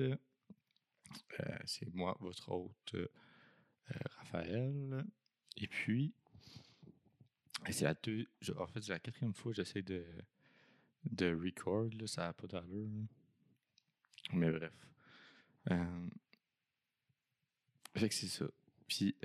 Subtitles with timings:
[0.00, 3.06] Euh, c'est moi, votre hôte, euh,
[4.18, 5.04] Raphaël.
[5.56, 6.14] Et puis,
[7.70, 8.26] c'est la deux,
[8.56, 10.04] en fait, c'est la quatrième fois que j'essaie de,
[11.04, 12.88] de record, là, ça n'a pas d'allure.
[14.32, 14.72] Mais bref.
[15.70, 16.08] Euh,
[17.96, 18.46] fait que c'est ça.
[18.86, 19.16] Puis,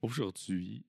[0.00, 0.84] aujourd'hui,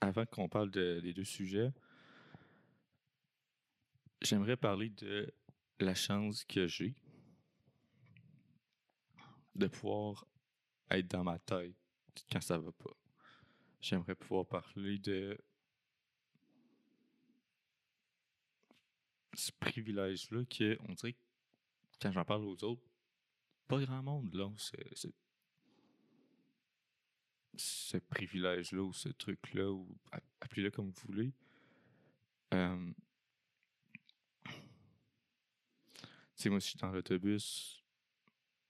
[0.00, 1.72] avant qu'on parle de- des deux sujets,
[4.22, 5.32] j'aimerais parler de
[5.80, 6.94] la chance que j'ai
[9.54, 10.26] de pouvoir
[10.90, 11.74] être dans ma tête
[12.30, 12.96] quand ça va pas.
[13.80, 15.38] J'aimerais pouvoir parler de
[19.34, 21.16] ce privilège-là que on dirait
[22.00, 22.82] quand j'en parle aux autres,
[23.66, 24.50] pas grand monde là,
[27.56, 29.96] ce, privilège-là ou ce truc-là, ou
[30.40, 31.32] appelez-le comme vous voulez.
[32.54, 32.92] Euh,
[34.44, 34.52] tu
[36.36, 37.82] sais, moi, si je suis dans l'autobus,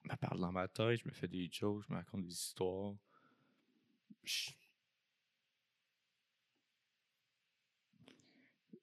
[0.05, 2.33] je me parle dans ma tête, je me fais des jokes, je me raconte des
[2.33, 2.95] histoires.
[4.25, 4.51] Je,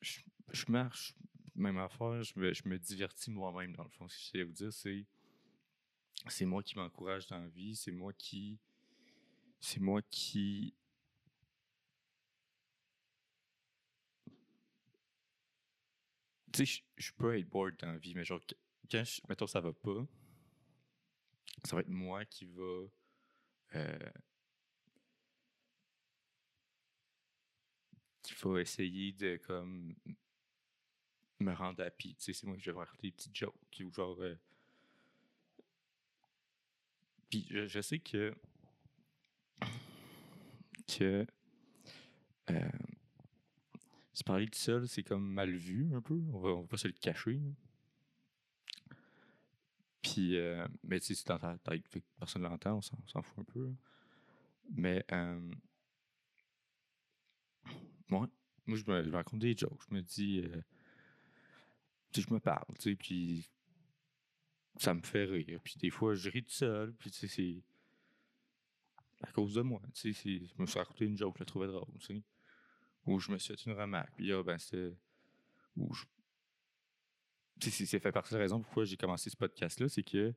[0.01, 0.19] je,
[0.51, 1.13] je marche,
[1.55, 4.07] même affaire, je me, je me divertis moi-même, dans le fond.
[4.07, 5.05] Ce que j'essaie de vous dire, c'est
[6.27, 8.59] c'est moi qui m'encourage dans la vie, c'est moi qui.
[9.59, 10.73] C'est moi qui.
[16.51, 18.55] Tu sais, je- peux être bored dans la vie, mais genre, qu-
[18.91, 20.05] quand, je, mettons, ça va pas,
[21.63, 22.87] ça va être moi qui va.
[23.75, 23.99] euh,
[28.21, 29.95] qui va essayer de, comme.
[31.39, 32.15] me rendre happy.
[32.15, 34.21] Tu sais, c'est moi qui vais faire des petites jokes, ou genre.
[34.21, 34.35] euh,
[37.29, 38.33] Puis je, je sais que.
[40.87, 41.25] Que.
[42.51, 42.69] Euh,
[44.15, 46.21] se parler de seul, c'est comme mal vu un peu.
[46.31, 47.41] On va, on va pas se le cacher.
[50.01, 51.83] Puis, euh, mais tu sais, c'est dans ta tête,
[52.17, 53.73] personne ne l'entend, on s'en fout un peu.
[54.71, 55.51] Mais, euh,
[58.09, 58.29] moi,
[58.65, 59.81] moi je, me, je me raconte des jokes.
[59.89, 60.61] Je me dis, euh,
[62.13, 63.49] je me parle, tu sais, puis
[64.77, 65.59] ça me fait rire.
[65.63, 67.63] Puis des fois, je ris tout seul, puis tu sais, c'est
[69.27, 69.81] à cause de moi.
[69.93, 72.23] Tu sais, je me suis raconté une joke, je la trouvais drôle, tu sais.
[73.05, 74.57] Ou je me suis fait une remarque, puis ben.
[77.59, 80.33] Tu sais, c'est- fait partie de la raison pourquoi j'ai commencé ce podcast-là, c'est que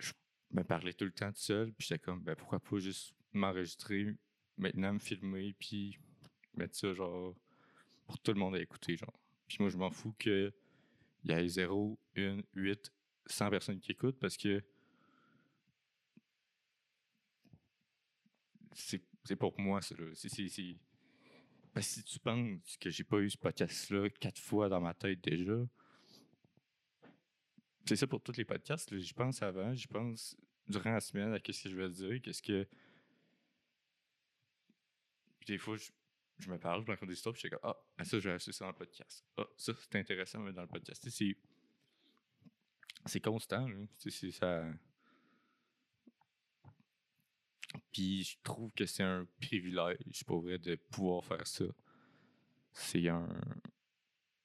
[0.00, 0.12] je
[0.52, 4.14] me parlais tout le temps tout seul, puis j'étais comme, ben pourquoi pas juste m'enregistrer,
[4.56, 5.98] maintenant me filmer, puis
[6.54, 7.34] mettre ça, genre,
[8.06, 9.18] pour tout le monde à écouter, genre.
[9.46, 10.52] Puis moi, je m'en fous que
[11.24, 12.92] il y ait 0, 1, 8,
[13.26, 14.62] 100 personnes qui écoutent parce que
[18.74, 19.94] c'est pour moi, ça.
[20.14, 25.66] si tu penses que j'ai pas eu ce podcast-là quatre fois dans ma tête déjà,
[27.86, 28.96] c'est ça pour tous les podcasts.
[28.96, 30.36] J'y pense avant, j'y pense
[30.68, 32.66] durant la semaine à qu'est-ce que je vais dire, qu'est-ce que.
[35.46, 35.90] Des fois, je,
[36.38, 38.28] je me parle, je me raconte des histoires, je suis comme Ah, ben ça, je
[38.28, 39.24] vais acheter ça dans le podcast.
[39.36, 41.06] Ah, ça, c'est intéressant mais dans le podcast.
[43.06, 43.68] C'est constant,
[43.98, 44.64] sais, c'est ça.
[47.92, 51.64] Puis je trouve que c'est un privilège pour vrai de pouvoir faire ça.
[52.72, 53.28] C'est un.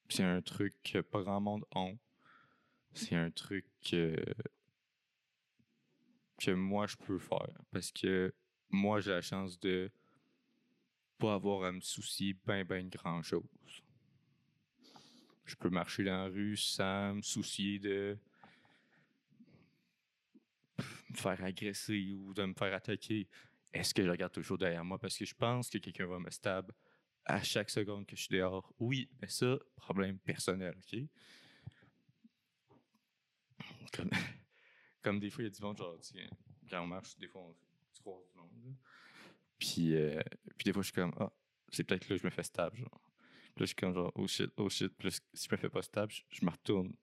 [0.07, 1.97] C'est un truc que pas grand monde ont.
[2.94, 4.16] C'est un truc que.
[6.38, 7.57] que moi je peux faire.
[7.72, 8.34] Parce que
[8.69, 9.91] moi j'ai la chance de
[11.17, 13.44] pas avoir à me soucier ben ben grand chose.
[15.46, 18.17] Je peux marcher dans la rue sans me soucier de
[21.09, 23.28] me faire agresser ou de me faire attaquer.
[23.73, 24.97] Est-ce que je regarde toujours derrière moi?
[25.00, 26.72] Parce que je pense que quelqu'un va me stab
[27.26, 28.73] à chaque seconde que je suis dehors?
[28.79, 31.00] Oui, mais ça, problème personnel, OK?
[33.94, 34.09] Comme,
[35.02, 36.29] comme des fois, il y a du monde, genre, tiens,
[36.70, 37.55] quand on marche, des fois, on
[37.94, 38.76] tu croises du monde.
[39.58, 40.22] Puis, euh,
[40.58, 41.32] puis des fois, je suis comme, ah,
[41.70, 42.73] c'est peut-être là que je me fais stab.
[42.73, 42.90] Puis là,
[43.59, 44.91] je suis comme, genre, oh shit, oh shit.
[45.34, 46.96] Si je me fais pas stab, je, je me retourne.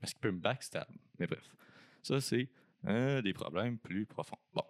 [0.00, 0.88] Parce qu'il peut me backstab.
[1.18, 1.44] Mais bref,
[2.02, 2.48] ça, c'est
[2.86, 4.38] euh, des problèmes plus profonds.
[4.54, 4.64] Bon.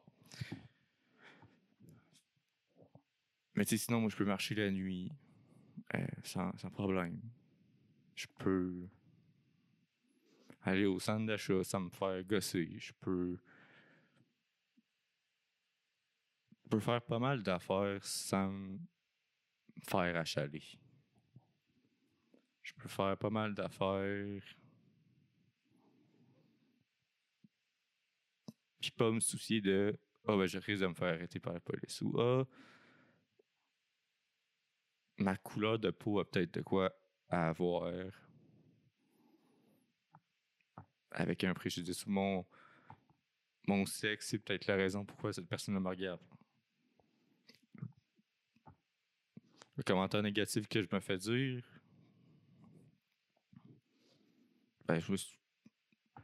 [3.54, 5.12] Mais tu sais, sinon, moi, je peux marcher la nuit
[5.94, 7.20] euh, sans, sans problème.
[8.14, 8.88] Je peux
[10.62, 12.70] aller au centre d'achat sans me faire gosser.
[12.78, 13.38] Je peux.
[16.64, 18.78] Je peux faire pas mal d'affaires sans me
[19.88, 20.62] faire achaler.
[22.62, 24.42] Je peux faire pas mal d'affaires.
[28.80, 31.60] Puis pas me soucier de Ah, ben, je risque de me faire arrêter par la
[31.60, 32.00] police.
[32.02, 32.46] Ou Ah,
[35.18, 36.92] ma couleur de peau a peut-être de quoi
[37.28, 37.92] à avoir
[41.12, 42.06] avec un préjudice.
[42.06, 42.46] Mon,
[43.66, 46.20] mon sexe, c'est peut-être la raison pourquoi cette personne me regarde.
[49.76, 51.64] Le commentaire négatif que je me fais dire,
[54.86, 55.14] ben, je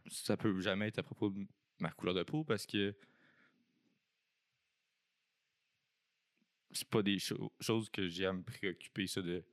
[0.08, 1.46] ça peut jamais être à propos de
[1.80, 2.94] ma couleur de peau parce que
[6.72, 9.44] c'est pas des cho- choses que j'ai à me préoccuper, ça de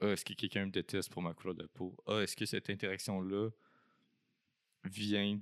[0.00, 1.96] Ah, est-ce que quelqu'un me déteste pour ma couleur de peau?
[2.06, 3.50] Ah, est-ce que cette interaction-là
[4.84, 5.40] vient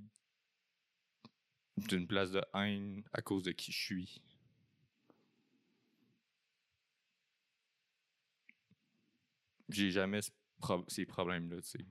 [1.76, 4.20] d'une place de haine à cause de qui je suis?
[9.68, 10.20] J'ai jamais
[10.88, 11.86] ces problèmes-là, tu sais.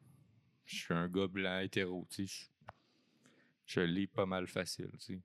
[0.66, 2.50] Je suis un gars blanc hétéro, tu sais.
[3.66, 5.22] Je, l'ai pas mal facile, tu sais.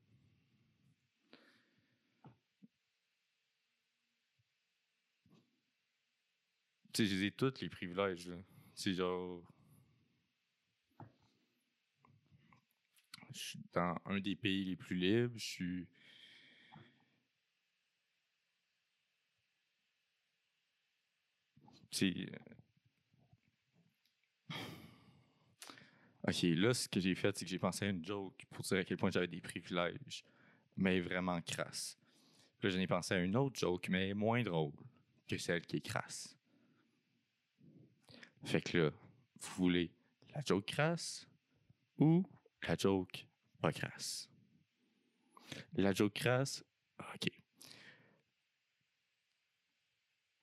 [6.92, 8.30] Tu sais, j'ai tous les privilèges.
[8.74, 9.42] C'est genre.
[13.32, 15.34] Je suis dans un des pays les plus libres.
[15.36, 15.88] Je suis.
[21.90, 22.14] C'est.
[26.28, 28.78] Ok, là, ce que j'ai fait, c'est que j'ai pensé à une joke pour dire
[28.78, 30.22] à quel point j'avais des privilèges,
[30.76, 31.96] mais vraiment crasse.
[32.58, 34.74] Puis là, j'en ai pensé à une autre joke, mais moins drôle
[35.26, 36.36] que celle qui est crasse.
[38.44, 38.90] Fait que là,
[39.40, 39.90] vous voulez
[40.34, 41.26] la joke crasse
[41.98, 42.22] ou
[42.66, 43.26] la joke
[43.62, 44.28] pas crasse?
[45.74, 46.62] La joke crasse,
[47.14, 47.30] ok.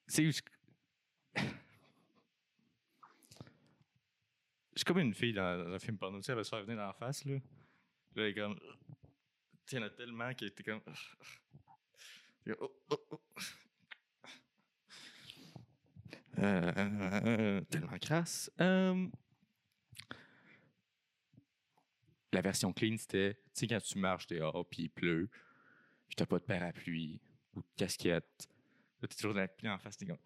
[0.08, 0.32] C'est.
[4.76, 6.78] Suis comme une fille dans, un film porno, tu sais, elle va se faire venir
[6.78, 7.36] dans la face, là.
[7.36, 7.42] Là,
[8.18, 8.60] elle est comme.
[9.66, 10.82] Tu en a tellement qui était comme.
[12.60, 13.22] Oh, oh, oh.
[16.38, 18.52] Euh, tellement crasse.
[18.60, 19.08] Euh,
[22.34, 25.30] la version clean, c'était, tu sais, quand tu marches dehors, puis il pleut,
[26.08, 27.22] puis t'as pas de parapluie
[27.54, 28.50] ou de casquette,
[29.02, 30.20] là, t'es toujours dans la en face, t'es comme...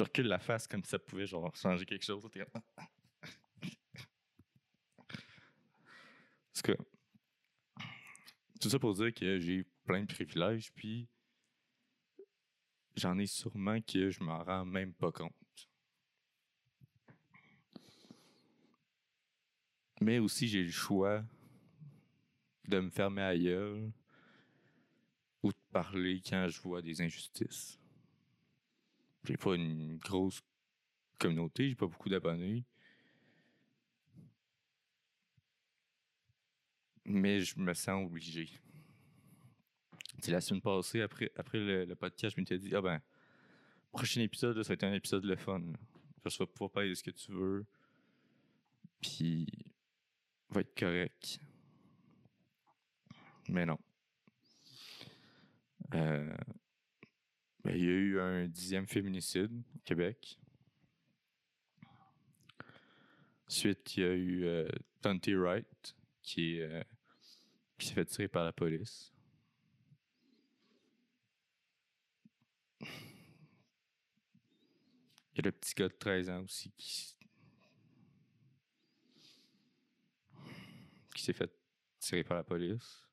[0.00, 2.26] Recules la face comme si ça pouvait, genre, changer quelque chose.
[6.52, 6.76] Parce que...
[8.60, 11.08] Tout ça pour dire que j'ai plein de privilèges, puis
[12.94, 15.32] j'en ai sûrement que je m'en rends même pas compte.
[20.00, 21.24] Mais aussi, j'ai le choix
[22.68, 23.92] de me fermer à gueule
[25.42, 27.81] ou de parler quand je vois des injustices.
[29.24, 30.42] J'ai pas une grosse
[31.18, 32.64] communauté, j'ai pas beaucoup d'abonnés.
[37.04, 38.48] Mais je me sens obligé.
[40.28, 43.00] La semaine passée, après, après le, podcast, je m'étais dit, ah ben,
[43.92, 45.58] prochain épisode, ça va être un épisode le fun.
[45.58, 45.78] là.
[46.30, 47.66] Tu vas pouvoir parler de ce que tu veux.
[49.00, 49.46] Puis,
[50.50, 51.40] va être correct.
[53.48, 53.78] Mais non.
[55.94, 56.36] Euh,
[57.82, 60.38] il y a eu un dixième féminicide au Québec.
[63.48, 64.68] Ensuite, il y a eu euh,
[65.00, 65.96] Tonty Wright
[66.38, 66.84] euh,
[67.76, 69.12] qui s'est fait tirer par la police.
[72.80, 72.86] Il
[75.36, 76.72] y a le petit gars de 13 ans aussi
[81.14, 81.50] qui s'est fait
[81.98, 83.08] tirer par la police.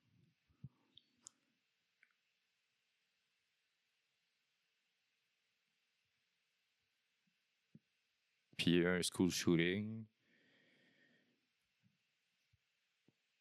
[8.59, 10.05] Puis il y a eu un school shooting.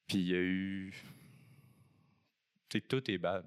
[0.06, 0.94] Puis il y a eu.
[2.68, 3.44] Tu tout est bad.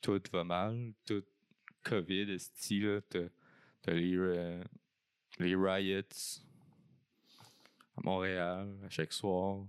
[0.00, 0.94] Tout va mal.
[1.04, 1.24] Tout.
[1.82, 3.00] COVID, esti, là.
[3.02, 4.62] T'as les, euh,
[5.38, 6.02] les riots
[7.96, 9.66] à Montréal à chaque soir.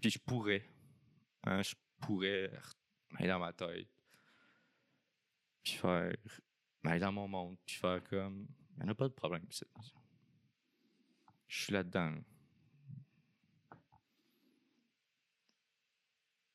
[0.00, 0.64] Puis je pourrais.
[1.44, 2.52] Hein, je pourrais
[3.16, 3.93] aller dans ma tête.
[5.64, 6.14] Puis faire.
[6.84, 7.56] Aller dans mon monde.
[7.66, 8.46] Puis faire comme.
[8.76, 9.46] Il n'y en a pas de problème.
[11.48, 12.10] Je suis là-dedans.
[12.10, 12.20] là.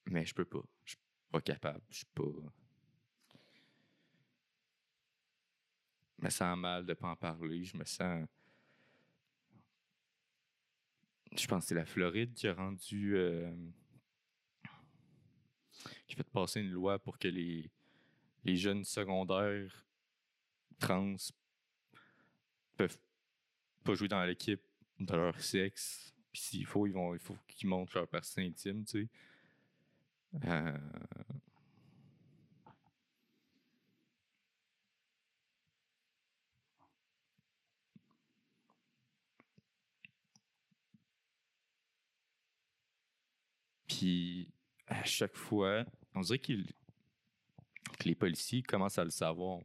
[0.05, 0.63] Mais je peux pas.
[0.85, 0.99] Je suis
[1.31, 1.81] pas capable.
[1.89, 2.23] Je suis pas.
[6.17, 7.63] Je me sens mal de pas en parler.
[7.63, 8.27] Je me sens.
[11.31, 13.15] Je pense que c'est la Floride qui a rendu.
[13.15, 13.55] euh,
[16.07, 17.69] qui a fait passer une loi pour que les,
[18.43, 19.85] les jeunes secondaires
[20.79, 21.15] trans
[22.77, 22.97] peuvent
[23.83, 24.61] pas jouer dans l'équipe
[24.99, 26.13] de leur sexe.
[26.31, 29.07] Puis s'il faut, ils vont, il faut qu'ils montrent leur partie intime, tu sais.
[30.45, 30.77] Euh,
[43.87, 44.51] Puis
[44.87, 46.71] à chaque fois, on dirait qu'il-
[47.99, 49.59] que les policiers commencent à le savoir.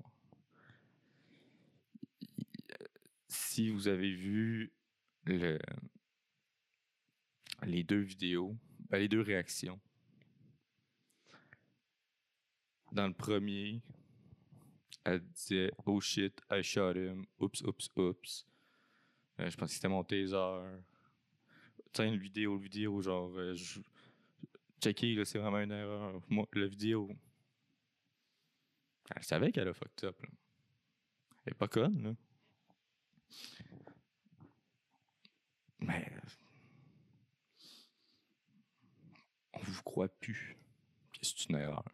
[3.29, 4.73] Si vous avez vu
[5.25, 5.59] le,
[7.64, 8.57] les deux vidéos,
[8.91, 9.81] ben, les deux réactions.
[12.93, 13.81] Dans le premier,
[15.05, 17.25] elle disait Oh shit, I shot him.
[17.38, 18.47] Oups, oups, oups.
[19.41, 20.37] Euh, je pense que c'était mon taser.
[21.93, 23.81] Tiens, une vidéo, une vidéo, genre, euh, je-
[24.83, 26.21] checker, c'est vraiment une erreur.
[26.53, 27.09] La vidéo.
[29.11, 30.28] Elle savait qu'elle a fucked up, là.
[31.46, 32.14] Elle est pas conne, là.
[35.80, 36.11] Mais.
[39.52, 40.56] On vous croit plus
[41.25, 41.84] c'est une erreur.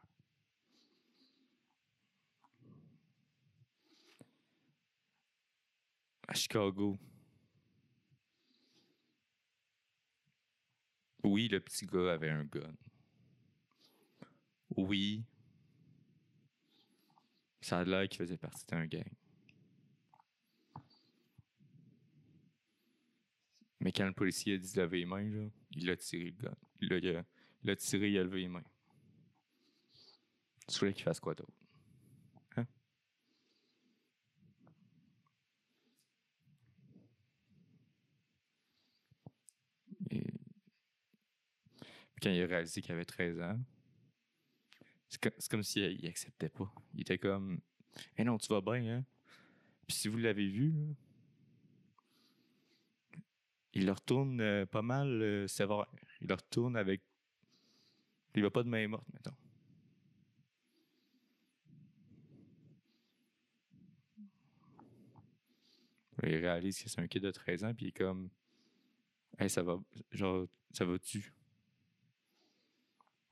[6.29, 6.99] À Chicago.
[11.23, 12.75] Oui, le petit gars avait un gun.
[14.77, 15.25] Oui.
[17.61, 19.05] Ça a l'air qu'il faisait partie d'un gang.
[23.81, 27.25] Mais quand le policier a dit de lever les mains, il a tiré le gun.
[27.63, 28.65] Il a, tiré, il a levé les mains.
[30.69, 31.53] Tu voulais qu'il fasse quoi d'autre?
[32.57, 32.67] Hein?
[42.23, 43.59] Quand il a réalisé qu'il avait 13 ans,
[45.11, 46.73] c'est co- c'est comme s'il il acceptait pas.
[46.95, 47.61] Il était comme
[48.19, 49.05] Eh non, tu vas bien, hein?
[49.87, 50.75] Puis si vous l'avez vu,
[53.75, 55.87] il le retourne euh, pas mal euh, sévère.
[56.21, 57.03] Il le retourne avec.
[58.35, 59.37] Il va pas de main morte, mettons.
[66.23, 68.31] Il réalise que c'est un kid de 13 ans, puis il est comme
[69.39, 69.79] Hey, ça va.
[70.13, 71.33] Genre, ça va-tu?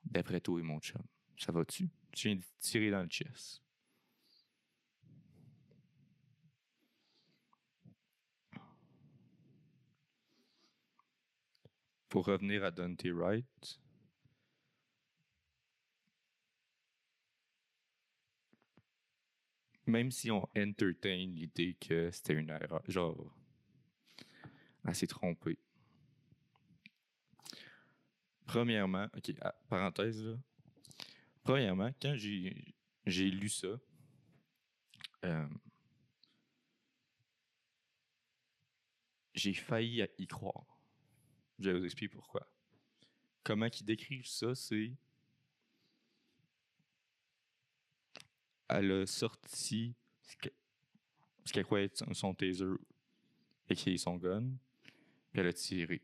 [0.04, 1.02] D'après toi, mon chum,
[1.38, 1.88] ça va-tu?
[2.12, 3.62] Tu viens de tirer dans le chest.
[12.08, 13.80] Pour revenir à Dante Wright,
[19.86, 23.34] même si on entertain l'idée que c'était une erreur, genre,
[24.86, 25.58] elle s'est trompée.
[28.46, 29.34] Premièrement, ok,
[29.68, 30.36] parenthèse là.
[31.48, 33.68] Premièrement, quand j'ai lu ça,
[35.24, 35.48] euh,
[39.32, 40.78] j'ai failli y croire.
[41.58, 42.46] Je vais vous expliquer pourquoi.
[43.44, 44.92] Comment ils décrivent ça, c'est.
[48.68, 50.52] Elle a sorti ce que-
[51.46, 52.66] ce qu'elle croyait être son- taser
[53.70, 54.50] et qui est son gun,
[55.32, 56.02] puis elle a tiré.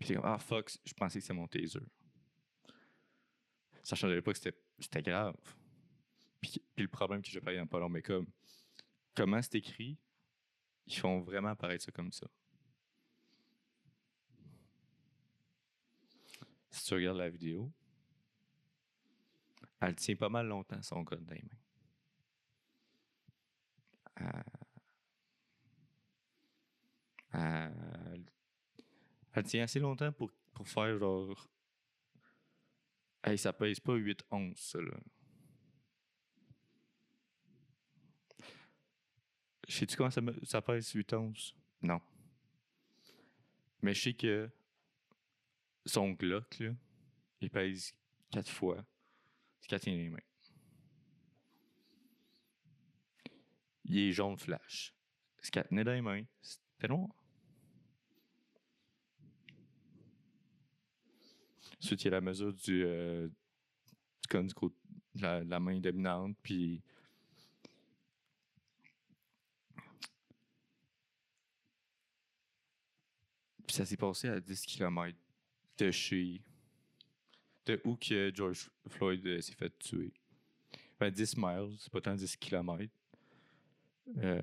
[0.00, 1.78] Puis c'est comme, ah fuck, je pensais que c'était mon taser.
[3.82, 5.36] Ça changeait pas que c'était, grave.
[6.40, 8.26] Puis, le problème que je vais parler dans pas long, mais comme,
[9.14, 9.98] comment c'est écrit,
[10.86, 12.26] ils font vraiment apparaître ça comme ça.
[16.70, 17.70] Si tu regardes la vidéo,
[19.80, 21.58] elle tient pas mal longtemps son gun dans les mains.
[24.20, 24.42] Euh,
[27.32, 28.24] elle,
[29.32, 31.48] elle tient assez longtemps pour, pour faire genre.
[33.24, 34.98] Hey, ça pèse pas 8 onces, ça, là.
[39.68, 41.54] Sais-tu comment ça, pèse 8 onces?
[41.80, 42.00] Non.
[43.80, 44.50] Mais je sais que
[45.86, 46.74] son Glock, là,
[47.40, 47.94] il pèse
[48.32, 48.84] 4 fois
[49.60, 50.18] ce qu'elle tient les mains.
[53.84, 54.94] Il est jaune flash.
[55.40, 57.08] Ce qu'elle tenait dans les mains, c'était noir.
[61.82, 63.28] Ensuite, il y la mesure du, euh,
[64.30, 64.76] du, côté
[65.16, 66.80] la, la main dominante, puis
[73.66, 75.16] Puis ça s'est passé à 10 km
[75.78, 76.42] de chez.
[77.66, 80.12] de où que George Floyd euh, s'est fait tuer.
[81.00, 82.92] Ben, 10 miles, c'est pas tant 10 km.
[84.18, 84.40] Euh,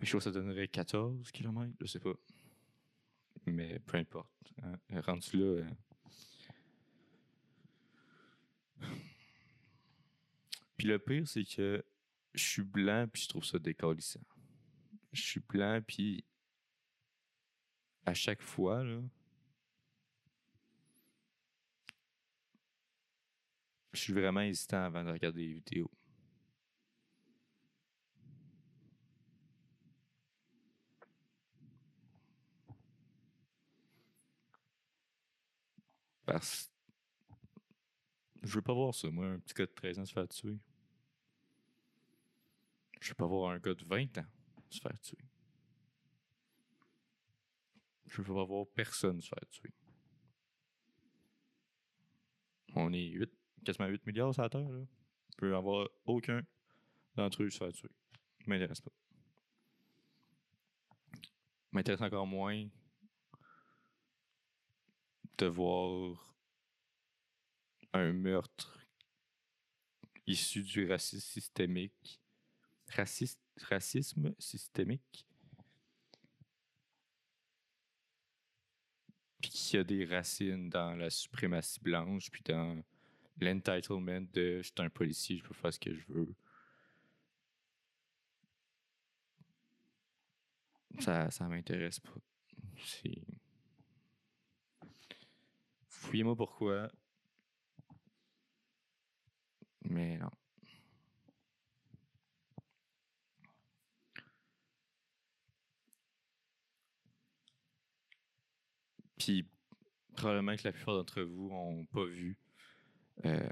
[0.00, 2.14] je crois que ça donnerait 14 km, je sais pas.
[3.52, 4.30] Mais peu importe.
[4.62, 5.44] Hein, rendu là.
[5.44, 5.64] euh,
[10.76, 11.84] Puis le pire, c'est que
[12.34, 14.20] je suis blanc, puis je trouve ça décalissant.
[15.12, 16.24] Je suis blanc, puis
[18.06, 19.00] à chaque fois, là,
[23.92, 25.90] je suis vraiment hésitant avant de regarder les vidéos.
[36.28, 36.70] Parce
[38.42, 40.58] je veux pas voir ça, moi, un petit gars de 13 ans se faire tuer.
[43.00, 44.26] Je veux pas voir un gars de 20 ans
[44.68, 45.24] se faire tuer.
[48.04, 49.72] Je veux pas voir personne se faire tuer.
[52.74, 53.32] On est 8,
[53.64, 54.68] quasiment 8 milliards sur la Terre.
[54.68, 54.84] Là.
[55.30, 56.42] Je peux avoir aucun
[57.16, 57.90] d'entre eux se faire tuer.
[58.46, 58.92] M'intéresse pas.
[61.72, 62.68] M'intéresse encore moins
[65.38, 66.36] de voir
[67.92, 68.78] un meurtre
[70.26, 72.20] issu du racisme systémique.
[72.90, 75.26] Raciste, racisme systémique.
[79.40, 82.82] Puis qu'il y a des racines dans la suprématie blanche, puis dans
[83.40, 86.34] l'entitlement de je suis un policier, je peux faire ce que je veux.
[90.98, 92.20] Ça, ça m'intéresse pas.
[92.84, 93.37] C'est.
[95.98, 96.88] Fouillez-moi pourquoi.
[99.84, 100.30] Mais non.
[109.18, 109.48] Puis
[110.16, 112.36] probablement que la plupart d'entre vous n'ont pas vu
[113.24, 113.50] euh,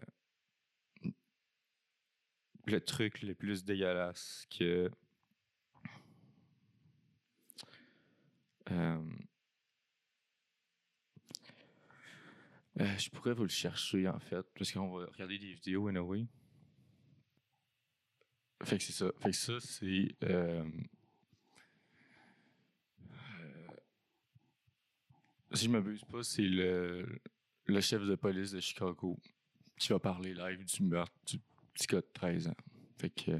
[2.67, 4.91] le truc le plus dégueulasse que
[8.71, 9.05] euh,
[12.81, 16.27] euh, je pourrais vous le chercher en fait, parce qu'on va regarder des vidéos anyway.
[18.65, 19.11] Fait que c'est ça.
[19.21, 20.09] Fait que ça, c'est.
[25.53, 27.21] si je m'abuse pas, c'est le,
[27.67, 29.19] le chef de police de Chicago
[29.79, 31.39] qui va parler live du meurtre du
[31.75, 32.57] petit gars de 13 ans.
[32.99, 33.39] Fait que.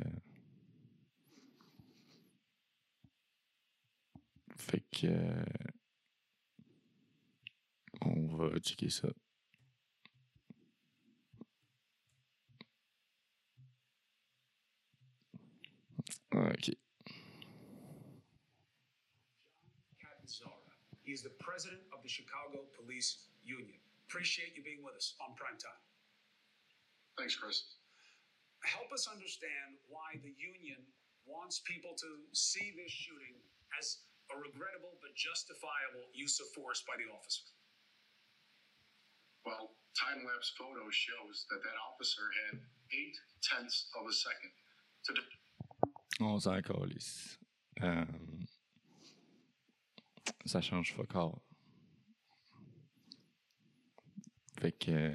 [4.57, 5.45] Fait que.
[8.03, 9.09] on va checker ça.
[16.37, 16.77] OK.
[21.07, 23.79] He's the president of the Chicago Police Union.
[24.11, 25.81] Appreciate you being with us on prime time.
[27.17, 27.79] Thanks, Chris.
[28.67, 30.83] Help us understand why the union
[31.25, 33.39] wants people to see this shooting
[33.79, 34.03] as
[34.35, 37.47] a regrettable but justifiable use of force by the officer.
[39.47, 42.59] Well, time lapse photo shows that that officer had
[42.91, 43.15] eight
[43.47, 44.51] tenths of a second
[45.07, 45.15] to.
[46.19, 47.39] Calisse.
[47.83, 48.47] Um,
[50.47, 51.13] ça change fuck.
[54.61, 55.13] Fait que.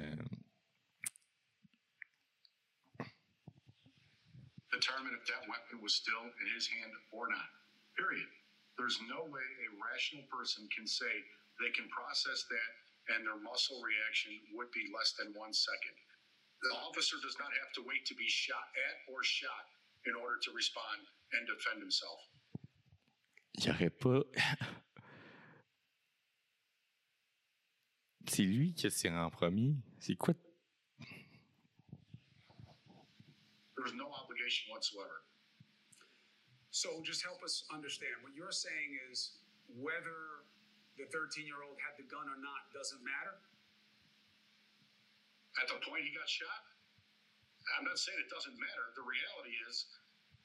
[4.82, 7.50] determine if that weapon was still in his hand or not.
[7.94, 8.26] Period.
[8.74, 11.12] There's no way a rational person can say
[11.62, 12.72] they can process that
[13.14, 15.94] and their muscle reaction would be less than one second.
[16.66, 19.70] The officer does not have to wait to be shot at or shot
[20.06, 22.18] in order to respond and defend himself.
[23.54, 24.24] Il y pas.
[28.28, 29.76] C'est lui qui a tiré en premier.
[29.98, 30.34] C'est quoi?
[33.76, 35.22] There's no obligation whatsoever.
[36.70, 38.14] So just help us understand.
[38.22, 39.36] What you're saying is
[39.76, 40.46] whether
[40.96, 43.36] the 13 year old had the gun or not doesn't matter?
[45.60, 46.71] At the point he got shot,
[47.78, 48.86] I'm not saying it doesn't matter.
[48.98, 49.86] The reality is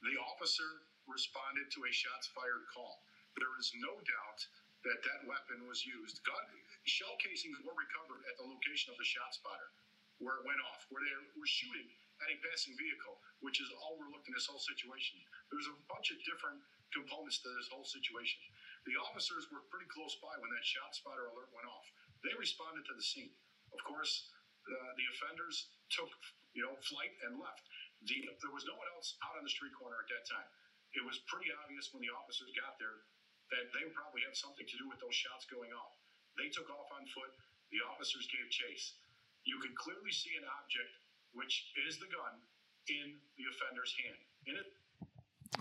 [0.06, 3.02] the officer responded to a shots fired call.
[3.38, 4.40] There is no doubt
[4.86, 6.22] that that weapon was used.
[6.22, 6.46] Gun,
[6.86, 9.74] shell casings were recovered at the location of the shot spotter
[10.18, 11.86] where it went off, where they were shooting
[12.26, 15.22] at a passing vehicle, which is all we're looking at this whole situation.
[15.54, 16.58] There's a bunch of different
[16.90, 18.42] components to this whole situation.
[18.90, 21.86] The officers were pretty close by when that shot spotter alert went off.
[22.26, 23.34] They responded to the scene.
[23.70, 24.34] Of course,
[24.68, 26.12] uh, the offenders took,
[26.54, 27.64] you know, flight and left.
[28.06, 30.48] The, there was no one else out on the street corner at that time.
[30.94, 33.04] It was pretty obvious when the officers got there
[33.52, 35.96] that they probably had something to do with those shots going off.
[36.36, 37.32] They took off on foot.
[37.74, 39.00] The officers gave chase.
[39.44, 40.92] You could clearly see an object,
[41.34, 42.40] which is the gun,
[42.88, 44.20] in the offender's hand.
[44.48, 44.70] In it,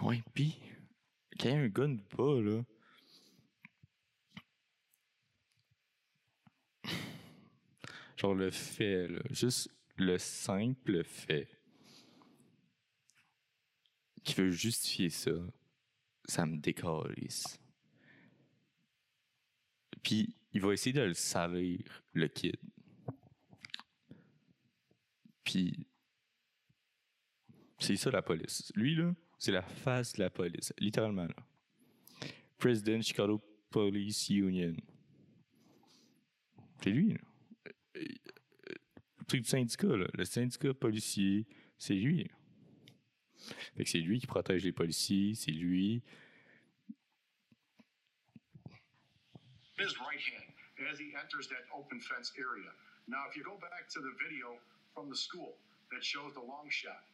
[0.03, 0.53] Ouais, pis.
[1.39, 2.65] Quand il y a un gun pas, là.
[8.17, 9.21] Genre le fait, là.
[9.31, 11.49] Juste le simple fait
[14.25, 15.31] qui veut justifier ça,
[16.25, 17.61] ça me décalisse.
[20.03, 22.57] Puis il va essayer de le salir, le kid.
[25.45, 25.87] Puis
[27.79, 28.73] c'est ça la police.
[28.75, 31.27] Lui, là, c'est la face de la police, littéralement.
[31.27, 32.29] Là.
[32.59, 34.75] President Chicago Police Union.
[36.83, 37.21] C'est lui, là.
[39.29, 40.07] Truc du syndicat, là.
[40.15, 41.47] Le syndicat policier,
[41.79, 42.31] c'est lui.
[43.77, 46.03] Fait que c'est lui qui protège les policiers, c'est lui.
[49.79, 50.57] his right hand
[50.89, 52.69] as he enters that open fence area.
[53.09, 54.57] Now, if you go back to the video
[54.97, 55.57] from the school
[55.93, 57.05] that shows the long shot,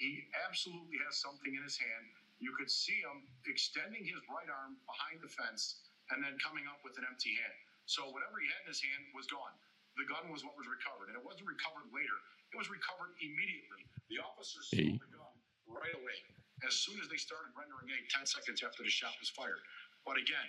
[0.00, 2.06] he absolutely has something in his hand.
[2.40, 6.80] You could see him extending his right arm behind the fence and then coming up
[6.80, 7.58] with an empty hand.
[7.84, 9.52] So whatever he had in his hand was gone.
[9.98, 12.18] The gun was what was recovered, and it wasn't recovered later.
[12.54, 13.82] It was recovered immediately.
[14.08, 15.34] The officers stole the gun
[15.66, 16.18] right away
[16.66, 19.62] as soon as they started rendering aid 10 seconds after the shot was fired.
[20.06, 20.48] But again,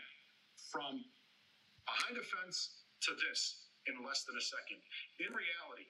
[0.70, 1.02] from
[1.86, 4.80] behind a fence to this in less than a second.
[5.20, 5.90] In reality,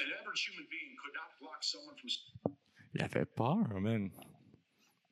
[0.00, 2.10] an average human being could not block someone from
[2.94, 4.10] Il avait peur, man.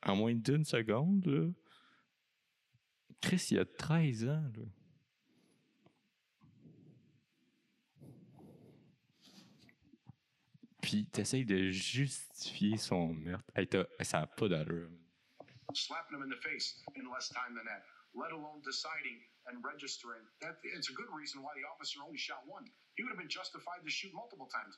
[0.05, 1.53] En moins d'une seconde, là.
[3.21, 4.65] Chris, il a 13 ans, là.
[10.93, 13.51] Puis t'essayes de justifier son meurtre.
[13.57, 13.67] Hey,
[14.03, 14.91] ça n'a pas d'allure.
[14.91, 15.01] man.
[15.73, 17.81] slapping him in the face in less time than that,
[18.15, 20.21] let alone deciding and registering.
[20.43, 22.65] That it's a good reason why the officer only shot one.
[22.97, 24.77] He would have been justified to shoot multiple times.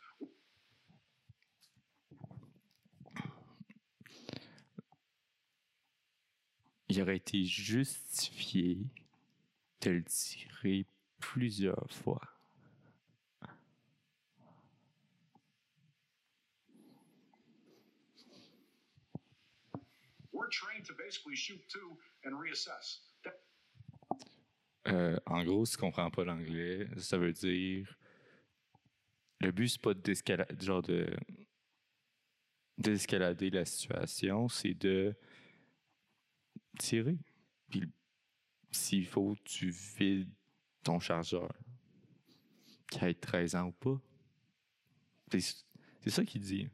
[6.89, 8.87] Il aurait été justifié
[9.81, 10.87] de le tirer
[11.19, 12.21] plusieurs fois.
[20.35, 23.01] We're trained to basically shoot two and reassess.
[23.25, 23.35] That,
[24.87, 27.97] Euh, en gros, si tu comprends pas l'anglais, ça veut dire.
[29.41, 31.17] Le but, c'est pas de.
[32.77, 35.17] d'escalader la situation, c'est de
[36.79, 37.19] tirer.
[37.71, 37.91] Puis
[38.71, 40.31] s'il faut, tu vides
[40.83, 41.51] ton chargeur.
[42.91, 44.01] Qu'il ait 13 ans ou pas.
[45.31, 46.69] C'est ça qu'il dit.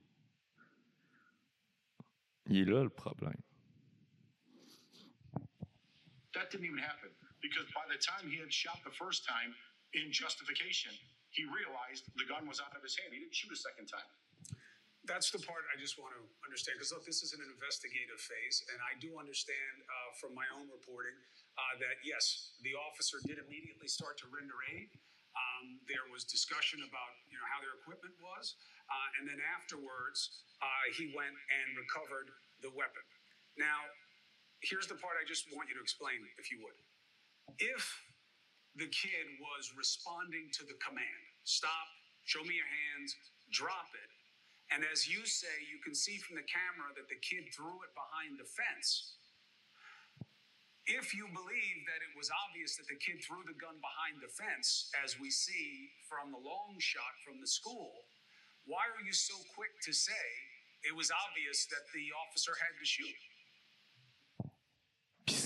[2.47, 3.41] Il est là le problème.
[6.41, 7.13] That didn't even happen
[7.45, 9.53] because by the time he had shot the first time
[9.93, 10.97] in justification,
[11.37, 13.13] he realized the gun was out of his hand.
[13.13, 14.09] He didn't shoot a second time.
[15.05, 18.65] That's the part I just want to understand because look, this is an investigative phase,
[18.73, 21.17] and I do understand uh, from my own reporting
[21.57, 24.93] uh, that yes, the officer did immediately start to render aid.
[25.33, 28.61] Um, there was discussion about you know how their equipment was,
[28.93, 32.29] uh, and then afterwards uh, he went and recovered
[32.61, 33.03] the weapon.
[33.57, 33.89] Now,
[34.61, 36.79] here's the part I just want you to explain, if you would.
[37.59, 37.85] If
[38.77, 41.89] the kid was responding to the command, stop,
[42.25, 43.17] show me your hands,
[43.51, 44.11] drop it.
[44.71, 47.91] And as you say, you can see from the camera that the kid threw it
[47.99, 49.19] behind the fence.
[50.87, 54.31] If you believe that it was obvious that the kid threw the gun behind the
[54.31, 58.07] fence, as we see from the long shot from the school,
[58.67, 60.27] why are you so quick to say
[60.87, 63.19] it was obvious that the officer had to shoot?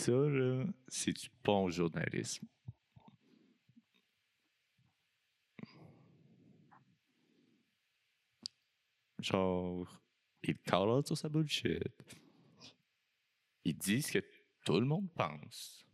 [0.05, 2.47] Ça, là, c'est du bon journalisme?
[9.19, 10.03] Genre,
[10.43, 11.89] il call sur sa bullshit.
[13.65, 14.25] Il dit ce que
[14.67, 15.87] tout le monde pense.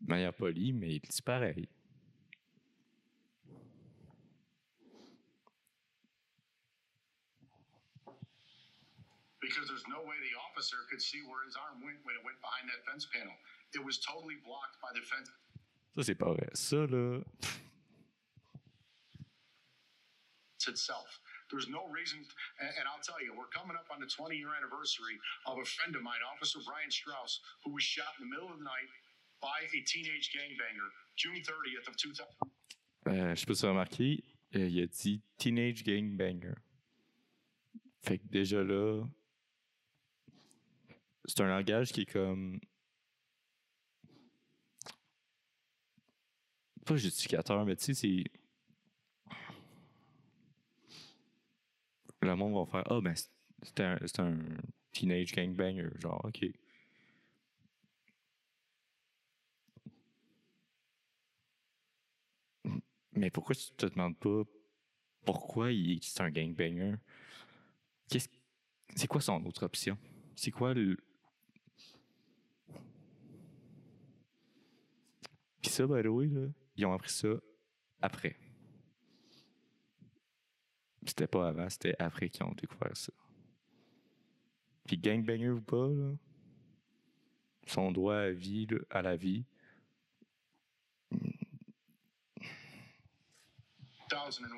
[0.00, 1.68] De manière polie, mais il dit pareil.
[9.48, 12.34] because there's no way the officer could see where his arm went when it went
[12.42, 13.30] behind that fence panel.
[13.78, 15.30] It was totally blocked by the fence.
[15.94, 16.50] Ça, c'est pas vrai.
[16.54, 17.22] Ça, là,
[20.68, 21.20] itself.
[21.50, 22.20] There's no reason,
[22.60, 25.16] and, I'll tell you, we're coming up on the 20 year anniversary
[25.46, 28.58] of a friend of mine, Officer Brian Strauss, who was shot in the middle of
[28.60, 28.90] the night
[29.40, 32.26] by a teenage gangbanger, June 30th of 2000.
[33.06, 34.24] euh, je sais pas si remarqué,
[34.56, 36.52] euh, il a dit Teenage Gangbanger.
[38.02, 39.06] Fait que déjà là,
[41.28, 42.58] c'est un langage qui est comme.
[46.84, 48.24] Pas justificateur, mais tu sais, c'est.
[52.22, 54.38] Le monde va faire Ah, ben, c'est- un,
[54.92, 55.90] teenage gangbanger.
[55.98, 56.46] Genre, ok.
[63.12, 64.42] Mais pourquoi tu te demandes pas
[65.24, 66.96] pourquoi il est c'est un gangbanger?
[68.96, 69.96] C'est quoi son autre option?
[70.36, 70.96] C'est quoi le.
[75.68, 77.28] Puis ça, by the way, là, ils ont appris ça
[78.00, 78.40] après.
[81.04, 83.12] C'était pas avant, c'était après qu'ils ont découvert ça.
[84.86, 86.16] Puis gangbanger ou pas, là,
[87.66, 89.44] son droit à, vie, là, à la vie,
[94.08, 94.48] 2001.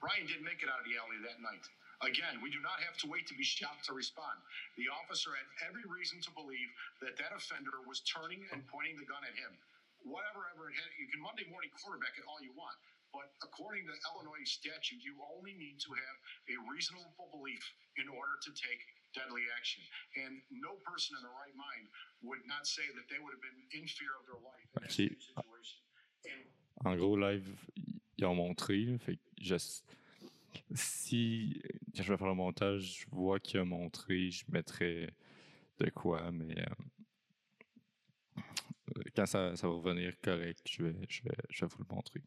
[0.00, 1.66] Ryan didn't make it out of the alley that night.
[2.00, 4.38] Again, we do not have to wait to be shot to respond.
[4.78, 6.70] The officer had every reason to believe
[7.02, 9.58] that that offender was turning and pointing the gun at him.
[10.04, 12.76] Whatever ever it had, you can Monday morning quarterback it all you want,
[13.12, 16.16] but according to Illinois statute, you only need to have
[16.52, 17.64] a reasonable belief
[17.96, 18.80] in order to take
[19.16, 19.80] deadly action.
[20.20, 21.88] And no person in their right mind
[22.20, 24.92] would not say that they would have been in fear of their life in that
[24.92, 25.08] Okay.
[25.08, 25.78] same situation.
[26.28, 26.40] And
[26.84, 27.48] En gros, live,
[28.18, 28.98] ils ont montré.
[28.98, 29.56] fait que je,
[30.74, 31.62] si,
[31.96, 35.14] quand je vais faire le montage, je vois qu'il a montré, je mettrai
[35.78, 36.74] de quoi, mais euh,
[39.16, 42.20] quand ça, ça va revenir correct, je vais, je, vais, je vais vous le montrer.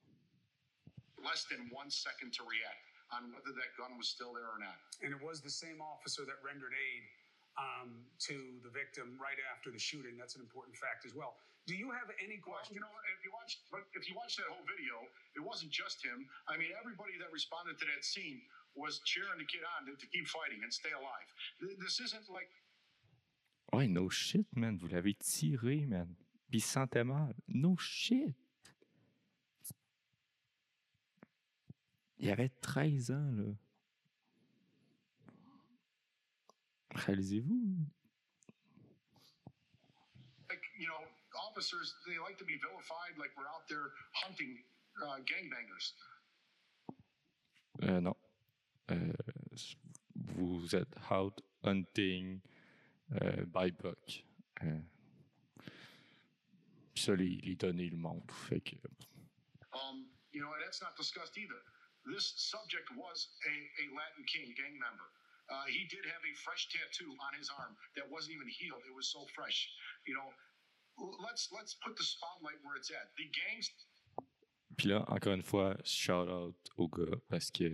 [1.24, 4.80] less than one second to react on whether that gun was still there or not.
[5.04, 7.04] And it was the same officer that rendered aid
[7.60, 10.16] um, to the victim right after the shooting.
[10.16, 11.36] That's an important fact as well.
[11.68, 12.76] Do you have any Well, questions?
[12.80, 13.60] you know, if you watch,
[13.96, 15.04] if you watch that whole video,
[15.36, 16.28] it wasn't just him.
[16.48, 18.40] I mean, everybody that responded to that scene
[18.76, 21.28] was cheering the kid on to, to keep fighting and stay alive.
[21.60, 22.48] Th- This isn't like
[23.76, 24.78] Ouais, no shit, man.
[24.80, 26.16] Vous l'avez tiré, man.
[26.50, 27.34] Puis il se sentait mal.
[27.48, 28.36] No shit.
[32.20, 33.54] Il avait 13 ans, là.
[36.96, 37.86] Réalisez-vous.
[40.50, 41.04] like you know,
[41.50, 44.58] officers they like to be vilified like we're out there hunting
[45.04, 45.94] uh, gangbangers.
[47.84, 48.16] Euh, non.
[48.90, 49.14] Euh,
[50.16, 52.40] vous êtes out hunting
[53.22, 54.24] euh, by buck.
[54.64, 54.80] Euh,
[56.98, 58.34] puis ça, les, les données le montrent.
[58.50, 58.74] Fait que,
[59.72, 61.62] Um, you know, and that's not discussed either.
[62.10, 65.06] This subject was a, a Latin King gang member.
[65.46, 68.82] Uh, he did have a fresh tattoo on his arm that wasn't even healed.
[68.90, 69.70] It was so fresh.
[70.08, 70.34] You know,
[71.22, 73.14] let's let's put the spotlight where it's at.
[73.14, 73.70] The gangs
[74.76, 77.70] Puis là, encore une fois, shout out au gars parce que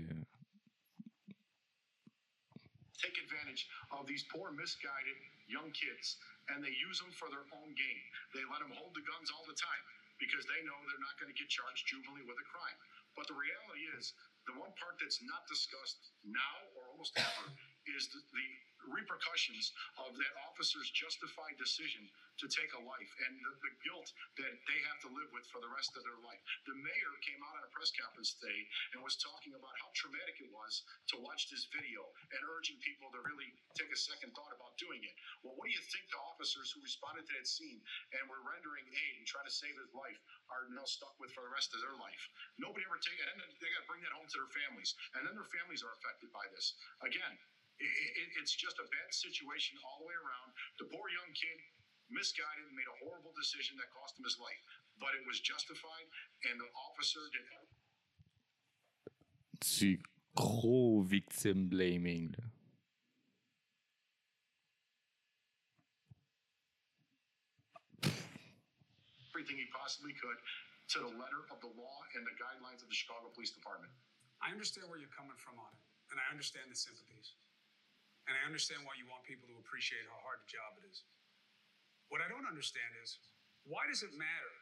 [2.99, 5.15] take advantage of these poor, misguided
[5.47, 6.17] young kids,
[6.51, 8.03] and they use them for their own gain.
[8.35, 9.83] They let them hold the guns all the time
[10.19, 12.79] because they know they're not going to get charged juvenilely with a crime.
[13.15, 14.11] But the reality is,
[14.49, 17.47] the one part that's not discussed now or almost ever
[17.91, 18.47] is the, the
[18.91, 19.71] repercussions
[20.03, 22.03] of that officer's justified decision
[22.41, 24.09] to take a life and the, the guilt
[24.41, 26.41] that they have to live with for the rest of their life.
[26.65, 30.41] The mayor came out on a press conference today and was talking about how traumatic
[30.41, 32.01] it was to watch this video
[32.33, 35.15] and urging people to really take a second thought about doing it.
[35.45, 37.79] Well, what do you think the officers who responded to that scene
[38.17, 40.17] and were rendering aid and trying to save his life
[40.49, 42.23] are now stuck with for the rest of their life?
[42.57, 45.21] Nobody ever take it, and they got to bring that home to their families, and
[45.23, 46.73] then their families are affected by this.
[47.05, 47.37] Again,
[47.79, 50.49] i it, it's just a bad situation all the way around.
[50.77, 51.57] The poor young kid
[52.11, 54.61] misguided and made a horrible decision that cost him his life,
[55.01, 56.07] but it was justified,
[56.49, 57.45] and the officer did
[59.63, 59.97] du
[60.35, 62.35] gros victim blaming.
[62.37, 62.53] Là.
[69.43, 70.39] everything he possibly could
[70.87, 73.91] to the letter of the law and the guidelines of the Chicago Police Department.
[74.39, 75.83] I understand where you're coming from on it,
[76.13, 77.35] and I understand the sympathies.
[78.27, 81.03] And I understand why you want people to appreciate how hard the job it is.
[82.07, 83.19] What I don't understand is
[83.67, 84.53] why does it matter?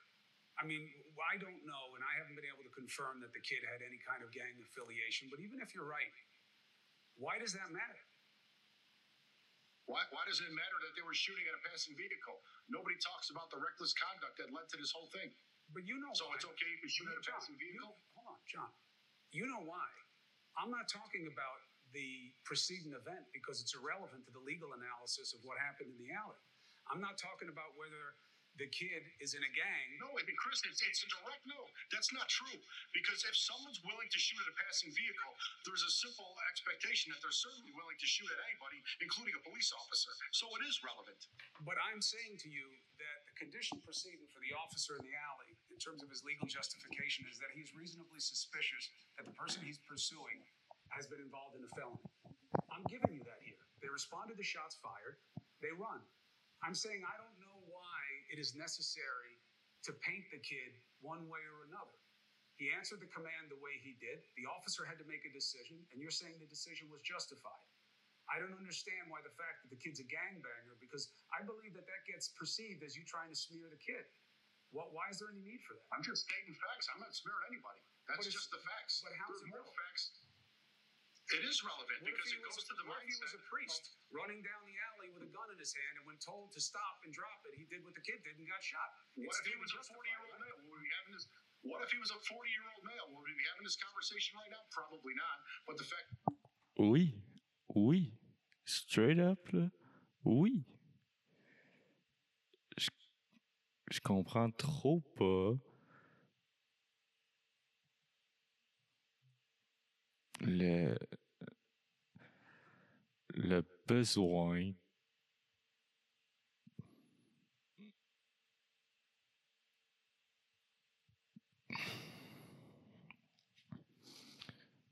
[0.59, 0.83] I mean,
[1.21, 3.97] I don't know, and I haven't been able to confirm that the kid had any
[4.03, 6.11] kind of gang affiliation, but even if you're right,
[7.17, 8.01] why does that matter?
[9.89, 12.37] Why, why does it matter that they were shooting at a passing vehicle?
[12.69, 15.33] Nobody talks about the reckless conduct that led to this whole thing.
[15.73, 16.35] But you know So why.
[16.37, 17.95] it's okay if you shoot at a John, passing you- vehicle?
[18.15, 18.71] hold on, John.
[19.31, 19.87] You know why.
[20.59, 21.59] I'm not talking about
[21.91, 26.11] the preceding event because it's irrelevant to the legal analysis of what happened in the
[26.11, 26.39] alley.
[26.89, 28.15] I'm not talking about whether
[28.59, 29.85] the kid is in a gang.
[30.03, 31.59] No, I mean, Chris, it's, it's a direct no.
[31.93, 32.59] That's not true.
[32.91, 37.23] Because if someone's willing to shoot at a passing vehicle, there's a simple expectation that
[37.23, 40.11] they're certainly willing to shoot at anybody, including a police officer.
[40.35, 41.21] So it is relevant.
[41.63, 42.67] But I'm saying to you
[42.99, 46.47] that the condition preceding for the officer in the alley, in terms of his legal
[46.47, 50.43] justification, is that he's reasonably suspicious that the person he's pursuing
[50.91, 52.03] has been involved in a felony.
[52.71, 53.59] I'm giving you that here.
[53.79, 55.17] They responded to the shots fired,
[55.63, 56.03] they run.
[56.61, 57.99] I'm saying I don't know why
[58.29, 59.39] it is necessary
[59.87, 61.97] to paint the kid one way or another.
[62.61, 64.21] He answered the command the way he did.
[64.37, 67.65] The officer had to make a decision, and you're saying the decision was justified.
[68.29, 71.89] I don't understand why the fact that the kid's a gangbanger because I believe that
[71.89, 74.05] that gets perceived as you trying to smear the kid.
[74.69, 75.83] What, why is there any need for that?
[75.91, 76.87] I'm just stating facts.
[76.93, 77.81] I'm not smearing anybody.
[78.07, 79.01] That's just the facts.
[79.03, 79.75] but how's There's it more relevant?
[79.89, 80.03] facts.
[81.31, 83.95] It is relevant What because it goes to the what if he was a priest
[84.11, 86.99] running down the alley with a gun in his hand, and when told to stop
[87.07, 88.91] and drop it, he did what the kid did and got shot?
[89.15, 90.43] What It's if he was a justified, 40 year old right?
[90.43, 90.57] male?
[90.67, 91.25] Would we be having this?
[91.63, 93.05] What if he was a 40 year old male?
[93.15, 94.63] Would we be having this conversation right now?
[94.75, 95.37] Probably not.
[95.63, 96.07] But the fact
[96.75, 97.15] Oui.
[97.71, 98.11] Oui.
[98.67, 99.71] Straight up, là.
[100.27, 100.65] Oui.
[102.77, 102.89] Je,
[103.91, 105.55] je comprends trop pas
[110.41, 110.95] le,
[113.35, 114.71] le besoin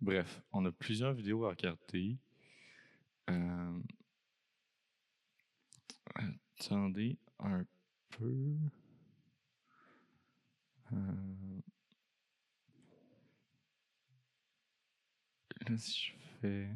[0.02, 2.18] Bref, on a plusieurs vidéos à regarder.
[3.30, 3.80] Euh,
[6.60, 7.66] Attendez un
[8.10, 8.56] peu.
[10.92, 11.62] Euh,
[15.68, 16.70] Là, si je fais.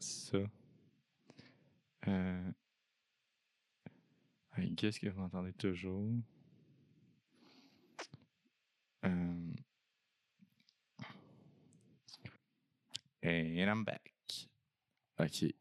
[0.00, 0.38] Ça.
[2.08, 2.52] Euh,
[4.56, 6.10] I guess que vous m'entendez toujours?
[9.04, 9.52] Euh,
[13.22, 14.12] And I'm back.
[15.18, 15.52] Ok.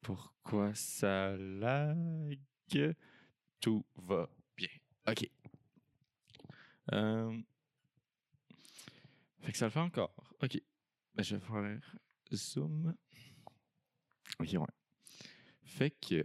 [0.00, 2.38] Pourquoi ça lag?
[3.60, 4.68] Tout va bien.
[5.06, 5.28] Ok.
[6.92, 7.40] Euh,
[9.40, 10.14] Fait que ça le fait encore.
[10.42, 10.60] Ok.
[11.14, 11.80] Ben, je vais faire
[12.32, 12.94] zoom.
[14.40, 14.66] Ok, ouais.
[15.64, 16.24] Fait que.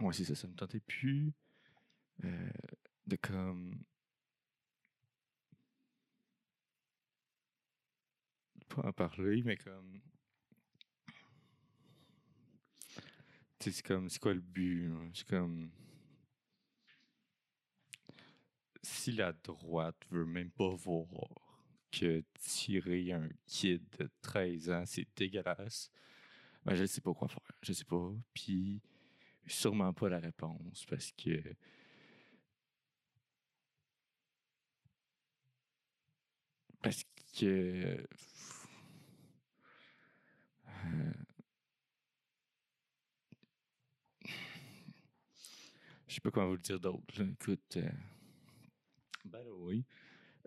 [0.00, 1.32] Ouais, c'est ça, ça me tentait plus
[2.24, 2.50] euh,
[3.06, 3.82] de comme.
[8.68, 10.00] Pas en parler, mais comme.
[13.58, 14.08] Tu sais, c'est comme.
[14.08, 14.92] C'est quoi le but?
[15.12, 15.70] C'est comme.
[18.82, 21.43] Si la droite veut même pas voir
[21.98, 25.90] que tirer un kid de 13 ans, c'est dégueulasse,
[26.64, 27.40] ben je sais pas quoi faire.
[27.62, 28.12] Je sais pas.
[28.34, 28.80] Puis
[29.46, 31.40] sûrement pas la réponse parce que.
[36.82, 37.02] Parce
[37.38, 37.46] que.
[37.46, 38.04] euh,
[46.06, 47.20] Je sais pas comment vous le dire d'autre.
[47.20, 47.78] Écoute.
[47.78, 47.88] euh,
[49.32, 49.84] the way,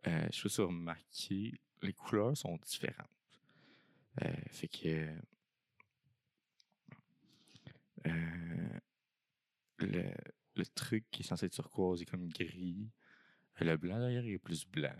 [0.06, 3.10] euh, je suis remarqué, les couleurs sont différentes.
[4.24, 5.08] Euh, fait que.
[8.08, 8.80] euh,
[9.78, 10.04] le,
[10.56, 12.90] le truc qui est censé être turquoise est comme gris.
[13.60, 14.96] Le blanc derrière est plus blanc.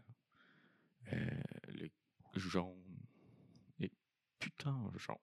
[1.14, 1.90] Euh, le
[2.36, 2.98] jaune
[3.80, 3.92] est
[4.40, 5.16] putain jaune.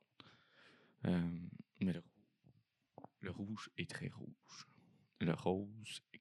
[1.80, 2.02] Mais le,
[3.20, 4.66] le rouge est très rouge.
[5.20, 6.20] Le rose est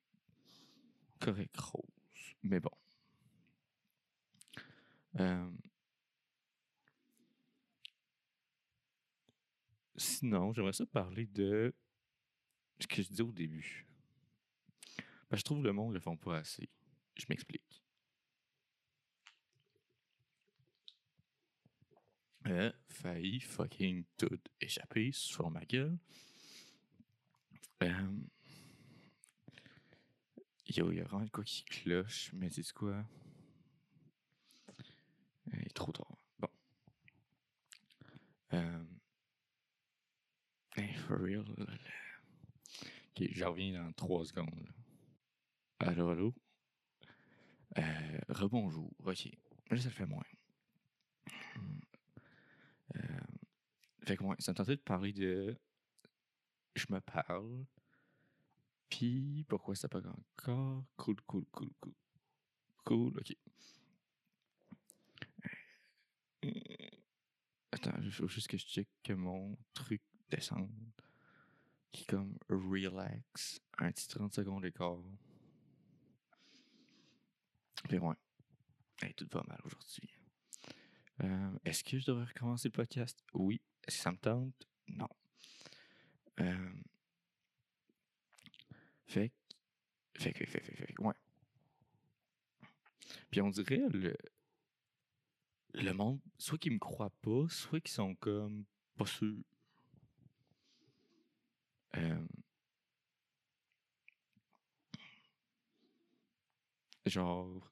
[1.19, 2.35] correct rose.
[2.43, 2.71] Mais bon.
[5.19, 5.51] Euh,
[9.95, 11.73] sinon, j'aimerais ça parler de
[12.79, 13.85] ce que je disais au début.
[15.31, 16.69] Je trouve que le monde ne le font pas assez.
[17.17, 17.83] Je m'explique.
[22.47, 25.97] Euh, failli fucking tout échapper sur ma gueule.
[27.81, 28.07] Euh,
[30.67, 33.05] Yo, il y a vraiment quoi qui cloche, mais c'est quoi?
[35.51, 36.17] Il est trop tard.
[36.39, 36.49] Bon.
[38.53, 38.83] Euh...
[40.75, 41.45] Hey, for real.
[41.59, 44.59] Ok, je reviens dans trois secondes.
[44.59, 45.87] là.
[45.87, 46.33] Allô, allô?
[47.77, 48.91] Euh, rebonjour.
[49.03, 49.29] Ok.
[49.69, 50.23] Là, ça le fait moins.
[52.95, 53.01] Euh,
[54.05, 55.57] fait que, ouais, ça me tentait de parler de.
[56.75, 57.65] Je me parle.
[58.89, 60.83] Puis, pourquoi ça pas encore?
[60.97, 61.93] Cool, cool, cool, cool.
[62.83, 63.35] Cool, ok.
[67.87, 70.69] Attends, il faut juste que je check que mon truc descende.
[71.91, 73.59] Qui comme relax.
[73.77, 74.97] Un petit 30 secondes d'écart.
[77.87, 78.15] Puis ouais.
[79.01, 80.09] Hey, tout va mal aujourd'hui.
[81.23, 83.21] Euh, Est-ce que je devrais recommencer le podcast?
[83.33, 83.61] Oui.
[83.85, 84.67] Est-ce que ça me tente?
[84.87, 85.09] Non.
[86.39, 86.73] Euh,
[89.05, 91.13] fait que- fait que, fait, fait, fait, fait, ouais.
[93.29, 94.15] Puis on dirait le,
[95.73, 98.65] le monde, soit qu'ils me croient pas, soit qu'ils sont comme
[98.97, 99.43] pas sûrs.
[101.97, 102.27] Euh,
[107.05, 107.69] genre.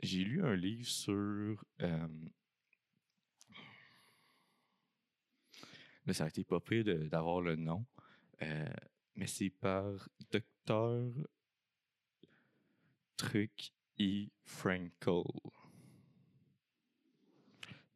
[0.00, 1.62] J'ai lu un livre sur.
[1.82, 2.08] euh,
[6.06, 7.84] Là, ça a été pas pire d'avoir le nom.
[8.42, 8.66] euh,
[9.16, 11.10] mais c'est par Docteur
[13.16, 14.28] Truc E.
[14.44, 15.24] Frankel.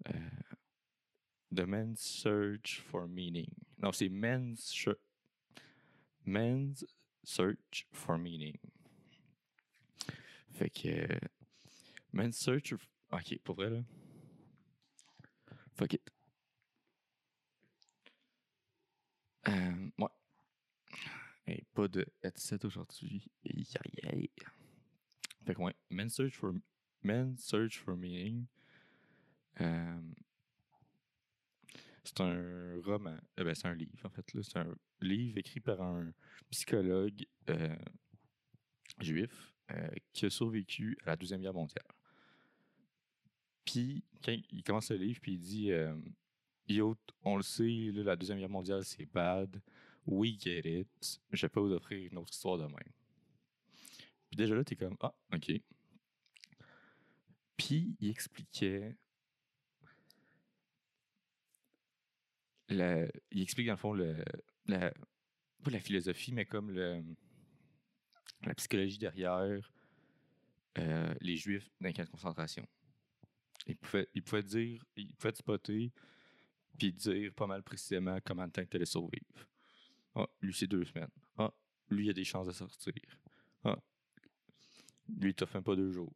[0.08, 0.12] Euh,
[1.52, 3.50] The Man's Search for Meaning.
[3.78, 4.96] Non, c'est Man's, Sh-
[6.24, 6.84] Man's
[7.24, 8.56] Search for Meaning.
[10.52, 11.18] Fait que.
[12.12, 12.72] Man's Search.
[13.12, 13.82] Ok, pour vrai, là.
[15.74, 16.10] Fuck it.
[19.48, 20.08] Euh, ouais.
[21.46, 23.30] Et pas de headset aujourd'hui.
[23.44, 23.66] Aïe,
[24.04, 24.30] aïe.
[25.46, 26.52] Fait ouais, Man's Search for,
[27.02, 28.46] Man's Search for Meaning.
[29.60, 30.00] Euh,
[32.04, 33.16] c'est un roman.
[33.38, 34.24] euh, ben, c'est un livre, en fait.
[34.42, 36.12] C'est un livre écrit par un
[36.50, 37.76] psychologue euh,
[39.00, 39.54] juif
[40.12, 41.86] qui a survécu à la Deuxième Guerre mondiale.
[43.64, 45.70] Puis, quand il commence le livre, puis il dit
[46.66, 49.60] Yo, on le sait, la Deuxième Guerre mondiale, c'est bad.
[50.06, 51.20] We get it.
[51.30, 52.92] Je pas vous offrir une autre histoire de même.
[54.30, 55.52] Puis déjà là, t'es comme Ah, ok.
[57.56, 58.96] Puis il expliquait.
[62.68, 64.16] la- il explique dans le fond le,
[64.66, 64.90] la,
[65.64, 67.02] pas la philosophie, mais comme le,
[68.44, 69.70] la psychologie derrière
[70.78, 72.66] euh, les Juifs dans les camps de concentration.
[73.66, 75.92] Il pouvait, il pouvait dire, il pouvait te spotter,
[76.78, 79.26] puis dire pas mal précisément comment de temps tu allais survivre.
[80.14, 81.10] Ah, lui, c'est deux semaines.
[81.38, 81.52] Ah,
[81.90, 82.94] lui, il a des chances de sortir.
[83.64, 83.78] Ah,
[85.18, 86.12] lui, t'offre même pas deux jours.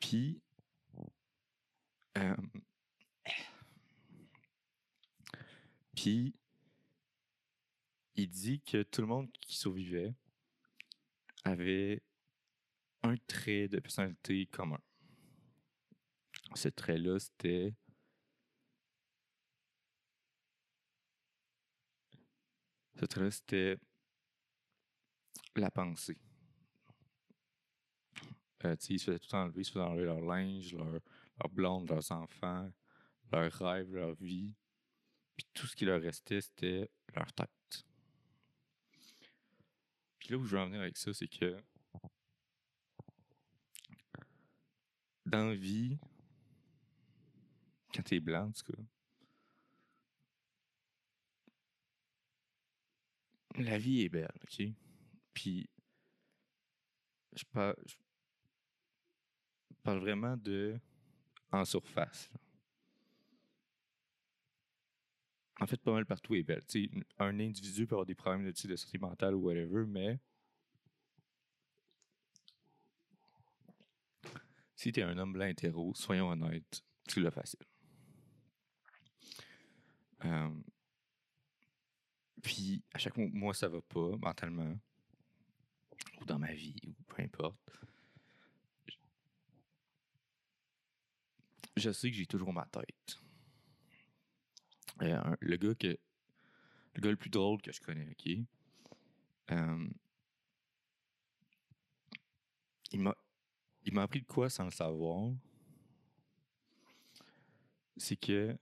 [0.00, 0.40] Puis,
[2.18, 2.36] euh,
[5.94, 6.34] puis,
[8.16, 10.14] il dit que tout le monde qui survivait
[11.44, 12.02] avait
[13.02, 14.80] un trait de personnalité commun.
[16.54, 17.74] Ce trait-là, c'était
[23.00, 23.78] Ce trait-là, c'était
[25.60, 26.18] la pensée.
[28.64, 31.88] Euh, ils se faisaient tout enlever, ils se faisaient enlever leur linge, leur, leur blonde,
[31.88, 32.70] leurs enfants,
[33.32, 34.54] leurs rêves, leur vie.
[35.36, 37.84] Puis tout ce qui leur restait, c'était leur tête.
[40.18, 41.56] Puis là où je veux en venir avec ça, c'est que
[45.24, 45.98] dans la vie,
[47.94, 48.82] quand t'es blanc, en tout cas,
[53.56, 54.72] la vie est belle, ok?
[55.34, 55.68] Puis,
[57.34, 57.74] je parle,
[59.84, 60.78] vraiment de
[61.52, 62.30] en surface.
[65.60, 66.64] En fait, pas mal partout est belle.
[66.66, 69.84] Tu sais, un individu peut avoir des problèmes de, tu de santé mentale ou whatever,
[69.86, 70.18] mais
[74.74, 77.60] si t'es un homme blanc hétéro, soyons honnêtes, tu l'as facile.
[80.24, 80.50] Euh,
[82.42, 84.74] puis, à chaque fois, moi, ça va pas mentalement,
[86.26, 87.58] dans ma vie, ou peu importe.
[91.76, 93.18] Je- sais que j'ai toujours ma tête.
[95.02, 95.98] Euh, le gars que.
[96.94, 98.38] Le gars le plus drôle que je connais, ok?
[99.50, 99.88] Euh,
[102.92, 103.14] il m'a.
[103.84, 105.32] Il m'a appris de quoi sans le savoir?
[107.96, 108.58] C'est que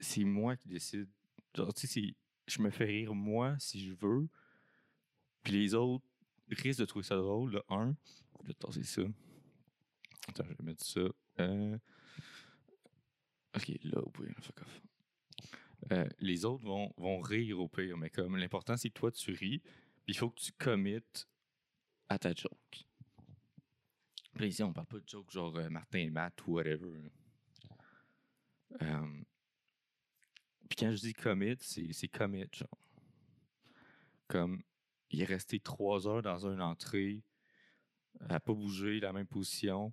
[0.00, 1.08] c'est moi qui décide.
[1.54, 2.14] Genre, tu sais,
[2.46, 4.28] je me fais rire moi si je veux.
[5.42, 6.04] Puis les autres
[6.54, 7.52] risquent de trouver ça drôle.
[7.52, 7.96] Le un,
[8.42, 9.02] je vais tasser ça.
[10.28, 11.00] Attends, je vais mettre ça.
[11.40, 11.78] Euh,
[13.54, 14.82] Ok, là, pire, fuck off.
[15.92, 19.32] Euh, les autres vont, vont rire au pire, mais comme l'important c'est que toi tu
[19.32, 21.28] ris, puis il faut que tu committes
[22.08, 22.86] à ta joke.
[24.34, 27.10] Puis ici, on parle pas de joke genre euh, Martin et Matt ou whatever.
[28.80, 29.22] Euh,
[30.70, 32.68] puis quand je dis commit, c'est commit, genre.
[34.28, 34.62] Comme,
[35.12, 37.22] il est resté trois heures dans une entrée,
[38.28, 39.92] à pas bouger, la même position,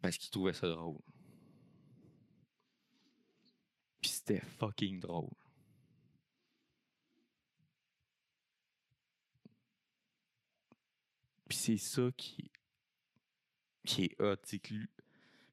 [0.00, 1.00] parce qu'il trouvait ça drôle.
[4.00, 5.30] Puis c'était fucking drôle.
[11.48, 12.50] Puis c'est ça qui,
[13.86, 14.36] qui est hot.
[14.36, 14.74] que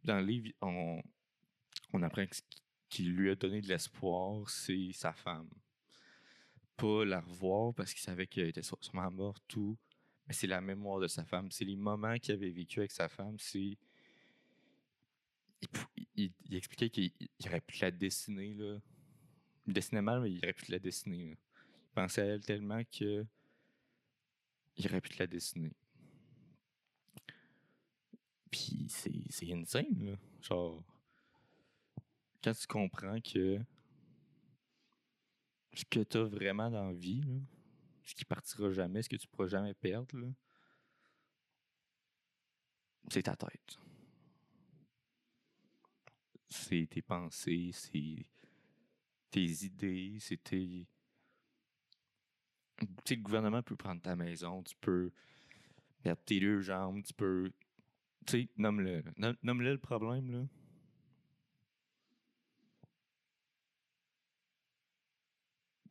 [0.03, 1.01] dans le livre, on,
[1.93, 2.41] on apprend que ce
[2.89, 5.49] qui lui a donné de l'espoir, c'est sa femme.
[6.79, 9.77] Pas la revoir parce qu'il savait qu'elle était sû- sûrement morte, tout.
[10.27, 11.51] Mais c'est la mémoire de sa femme.
[11.51, 13.37] C'est les moments qu'il avait vécu avec sa femme.
[13.39, 13.77] C'est.
[15.61, 15.67] Il,
[16.15, 18.79] il- il expliquait qu'il il aurait pu la dessiner, là.
[19.67, 21.29] Il dessinait mal, mais il aurait pu la dessiner.
[21.31, 21.35] là.
[21.93, 23.25] pensait à elle tellement que
[24.77, 25.73] il aurait pu la dessiner.
[28.51, 30.15] Puis c'est, c'est insane, là.
[30.41, 30.81] Genre,
[32.43, 33.59] quand tu comprends que
[35.73, 37.39] ce que tu as vraiment dans vie, là,
[38.03, 40.15] ce qui partira jamais, ce que tu pourras jamais perdre,
[43.09, 43.77] c'est ta tête.
[46.49, 48.25] C'est tes pensées, c'est
[49.29, 50.87] tes idées, c'est tes.
[52.79, 55.11] Tu sais, le gouvernement peut prendre ta maison, tu peux
[56.01, 57.51] perdre tes deux jambes, tu peux.
[58.25, 59.03] Tu sais, nomme-le.
[59.43, 60.47] Nomme-le le problème, là.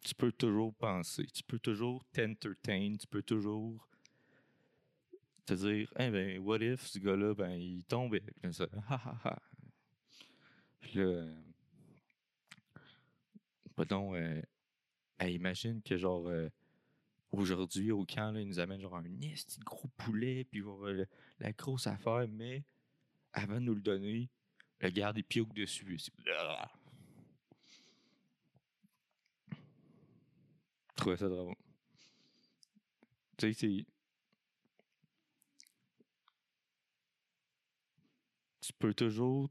[0.03, 3.87] Tu peux toujours penser, tu peux toujours t'entertain, tu peux toujours
[5.45, 7.85] te dire, eh ben, what if ce gars-là, ben, il.
[7.85, 8.67] Puis là, ça?
[10.81, 11.25] Puis là,
[13.75, 14.15] pardon,
[15.19, 16.49] hey, imagine que genre, euh,
[17.33, 21.05] aujourd'hui au camp, là, ils nous amènent genre un de gros poulet, puis genre, euh,
[21.41, 22.65] la grosse affaire, mais
[23.33, 24.29] avant de nous le donner,
[24.81, 25.99] le garde il pioque dessus.
[25.99, 26.71] C'est- Ah!
[30.98, 31.55] Je trouvais ça drôle.
[33.37, 33.87] Tu sais.
[38.61, 39.49] Tu peux toujours.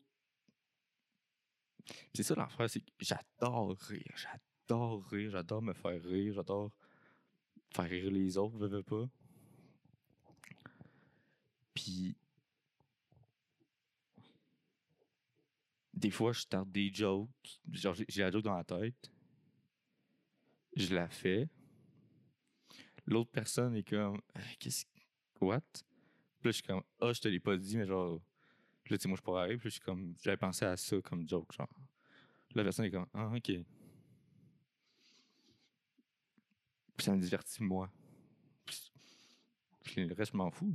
[2.14, 4.14] C'est ça l'affaire, c'est que j'adore rire.
[4.16, 6.72] J'adore rire, j'adore me faire rire, j'adore
[7.74, 9.10] faire rire les autres, veux, veux pas.
[11.74, 12.16] Puis.
[15.94, 17.30] Des fois, je tente des jokes.
[17.72, 19.10] Genre, j'ai la joke dans la tête.
[20.78, 21.50] Je la fais.
[23.06, 24.16] L'autre personne est comme.
[24.38, 24.90] Euh, Qu'est-ce que.
[25.42, 25.62] What?
[25.72, 25.82] Puis
[26.46, 26.84] là, je suis comme.
[27.00, 28.22] Ah, je te l'ai pas dit, mais genre.
[28.90, 29.58] Là, tu sais, moi, je pourrais arriver.
[29.58, 30.14] Puis je suis comme.
[30.24, 31.70] J'avais pensé à ça comme joke, genre.
[32.56, 33.08] La personne est comme.
[33.14, 33.44] Ah, ok.
[33.44, 33.66] Puis
[37.00, 37.90] ça me divertit, moi.
[38.66, 38.92] Puis,
[39.84, 40.74] puis le reste, je m'en fous.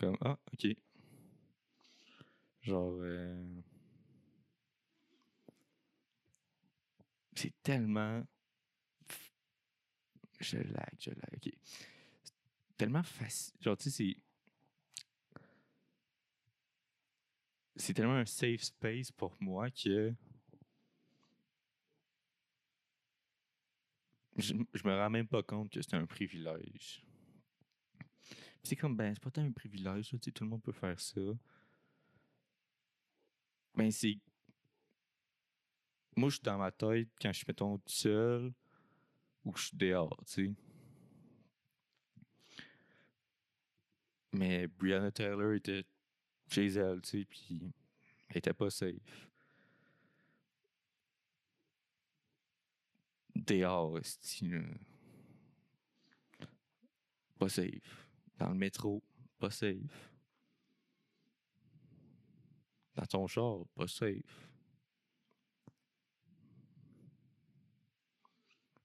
[0.00, 0.16] Comme.
[0.20, 0.66] Ah, ok.
[2.62, 2.98] Genre.
[3.02, 3.62] euh,
[7.34, 8.22] C'est tellement.
[10.40, 11.40] Je lag, je lag.
[11.42, 13.54] C'est tellement facile.
[13.60, 14.16] Genre, tu sais, c'est.
[17.76, 20.14] C'est tellement un safe space pour moi que.
[24.36, 27.04] Je, me rends même pas compte que c'est un privilège.
[28.62, 31.20] C'est comme, ben, c'est pas un privilège, là, tout le monde peut faire ça.
[33.74, 34.18] Ben, c'est.
[36.16, 38.52] Moi, je suis dans ma tête quand je suis, mettons, tout seul
[39.48, 40.54] ou que je suis dehors, tu sais.
[44.32, 45.84] Mais Brianna Taylor était
[46.50, 47.72] chez elle, tu sais, puis
[48.28, 49.28] elle était pas safe.
[53.34, 53.98] Dehors.
[57.38, 58.08] Pas safe.
[58.36, 59.02] Dans le métro,
[59.38, 60.12] pas safe.
[62.96, 64.47] Dans ton char, pas safe.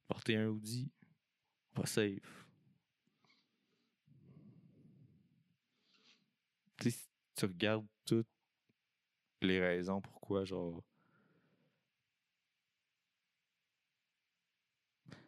[0.08, 0.92] Porter un hoodie,
[1.74, 2.46] pas safe.
[6.78, 7.00] Tu sais,
[7.36, 8.28] tu regardes toutes
[9.42, 10.82] les raisons pourquoi, genre.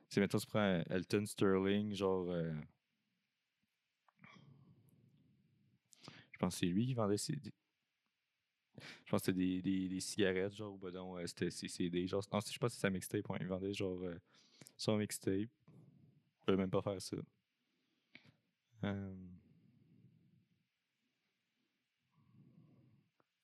[0.10, 2.30] Tu mettons, tu prends Elton Sterling, genre.
[2.30, 2.54] euh,
[6.34, 7.34] Je pense que c'est lui qui vendait ses.
[9.06, 12.08] Je pense que c'était des, des, cigarettes, genre, ou ben non, euh, c'était ses CD.
[12.08, 14.20] Genre, non, je pense que c'est sa mixtape, il vendait genre euh,
[14.78, 15.50] son mixtape.
[15.68, 17.18] Il peut même pas faire ça.
[18.84, 19.16] Euh,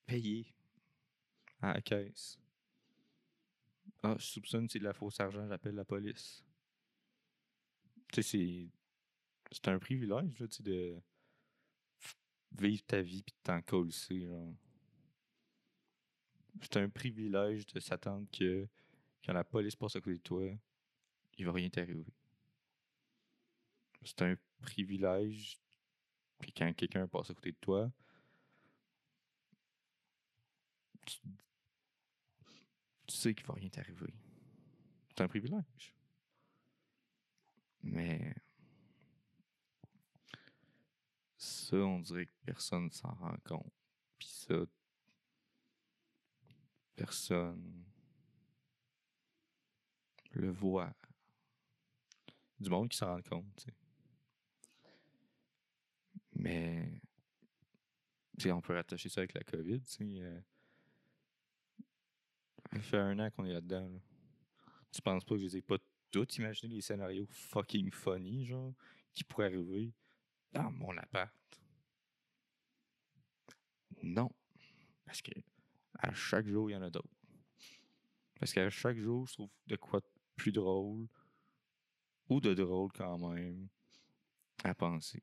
[0.06, 0.54] Payer
[1.62, 2.38] à la caisse.
[4.04, 6.44] Ah, je soupçonne que c'est de la fausse argent, j'appelle la police.
[8.12, 8.70] Tu sais,
[9.54, 9.70] c'est.
[9.70, 11.02] Un privilège, là, de
[12.54, 14.54] vivre ta vie puis de t'en genre.
[16.62, 18.68] C'est un privilège de s'attendre que
[19.26, 20.58] quand la police passe à côté de toi,
[21.38, 22.06] il va rien t'arriver.
[24.04, 25.60] C'est un privilège.
[26.40, 27.92] Puis quand quelqu'un passe à côté de toi,
[31.06, 31.20] tu,
[33.08, 34.14] sais qu'il va rien t'arriver.
[35.10, 35.94] C'est un privilège.
[37.84, 38.36] Mais
[41.38, 43.74] ça, on dirait que personne s'en rend compte.
[44.18, 44.56] Puis ça,
[46.96, 47.84] personne
[50.32, 50.94] le voit.
[52.62, 53.74] Du monde qui s'en rend compte, tu sais.
[56.36, 57.02] Mais,
[58.46, 60.42] on peut rattacher ça avec la COVID, euh,
[62.72, 64.00] ça fait un an qu'on est là-dedans, là.
[64.92, 65.78] Tu penses pas que je les ai pas
[66.12, 68.76] tout imaginer les scénarios fucking funny, genre,
[69.12, 69.92] qui pourraient arriver
[70.52, 71.34] dans mon appart?
[74.04, 74.30] Non.
[75.04, 75.32] Parce que
[75.98, 77.10] à chaque jour, il y en a d'autres.
[78.40, 80.06] Parce qu'à chaque jour, je trouve de quoi de
[80.36, 81.08] plus drôle
[82.32, 83.68] ou de drôle quand même
[84.64, 85.22] à penser.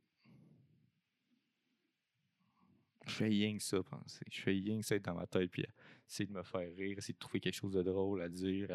[3.07, 4.27] Je fais rien que ça penser.
[4.31, 5.65] Je fais rien que ça être dans ma tête puis
[6.07, 8.69] essayer de me faire rire, essayer de trouver quelque chose de drôle à dire.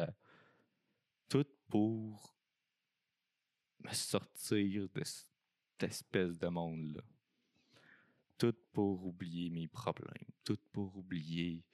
[1.28, 2.36] Tout pour
[3.84, 5.28] me sortir de cette
[5.82, 7.02] espèce de monde-là.
[8.36, 10.32] Tout pour oublier mes problèmes.
[10.42, 11.64] Tout pour oublier.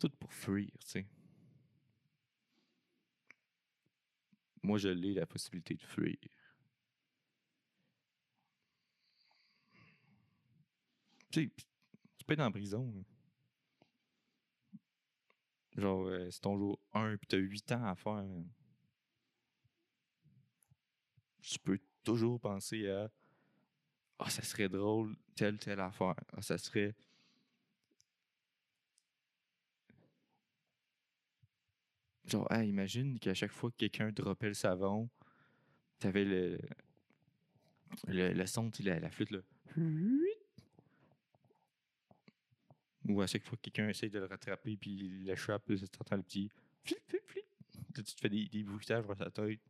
[0.00, 1.06] Tout pour fuir, tu sais.
[4.64, 6.16] Moi, je l'ai la possibilité de fuir.
[11.30, 11.50] Tu sais,
[12.16, 13.04] tu peux être en prison.
[15.76, 18.24] Genre, euh, c'est ton jour 1 puis t'as 8 ans à faire.
[21.42, 23.10] Tu peux toujours penser à
[24.18, 26.14] Ah, ça serait drôle, telle, telle affaire.
[26.32, 26.94] Ah, ça serait.
[32.26, 35.08] Genre, ah, imagine qu'à chaque fois que quelqu'un droppait le savon,
[35.98, 36.58] t'avais le,
[38.08, 39.40] le, son, la, la flûte, là.
[43.06, 46.22] Ou à chaque fois que quelqu'un essaye de le rattraper, puis il l'échappe, t'entends le
[46.22, 46.50] petit
[48.02, 49.60] tu te fais des, des bruitages sa tête.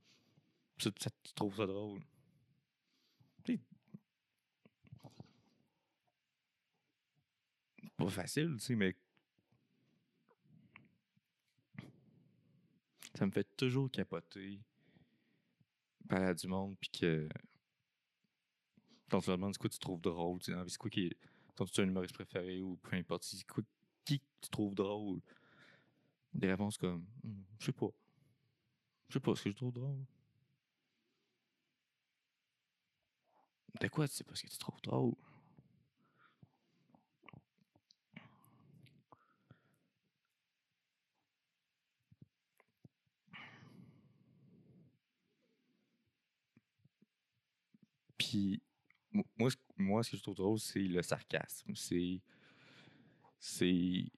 [0.78, 2.00] Ça, tu trouves ça drôle.
[7.96, 8.96] Pas facile, tu sais, mais
[13.14, 14.60] ça me fait toujours capoter
[16.08, 17.28] parler du monde, puis que
[19.10, 21.16] quand tu leur demandes quoi tu trouves drôle, tu vie, c'est quoi qui est
[21.54, 23.62] ton tu es un humoriste préféré ou peu importe, c'est quoi
[24.04, 25.20] qui tu trouves drôle?
[26.32, 27.90] Des réponses comme Hmm, je sais pas.
[29.08, 30.04] Je sais pas ce que je trouve drôle.
[33.80, 35.14] De quoi tu sais pas ce que tu trouves drôle?
[49.12, 51.74] Moi, moi, ce que je trouve drôle, c'est le sarcasme.
[51.74, 52.20] C'est.
[53.38, 54.10] C'est.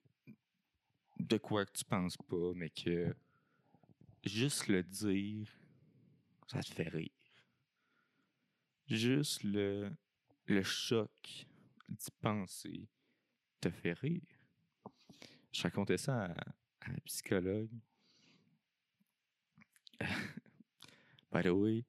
[1.19, 3.15] De quoi que tu penses pas, mais que.
[4.25, 5.49] Juste le dire,
[6.49, 7.11] ça te fait rire.
[8.89, 9.91] Juste le.
[10.49, 11.47] Le choc
[11.89, 12.89] d'y penser
[13.61, 14.23] te fait rire.
[15.53, 16.33] Je racontais ça à,
[16.83, 17.73] à un psychologue.
[21.33, 21.85] By the way,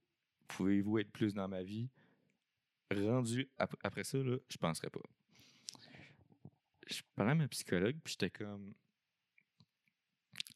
[0.48, 1.90] pouvez-vous être plus dans ma vie?
[2.92, 5.02] Rendu ap- après ça, là, je penserais pas.
[6.88, 8.74] Je parlais à ma psychologue, puis j'étais comme.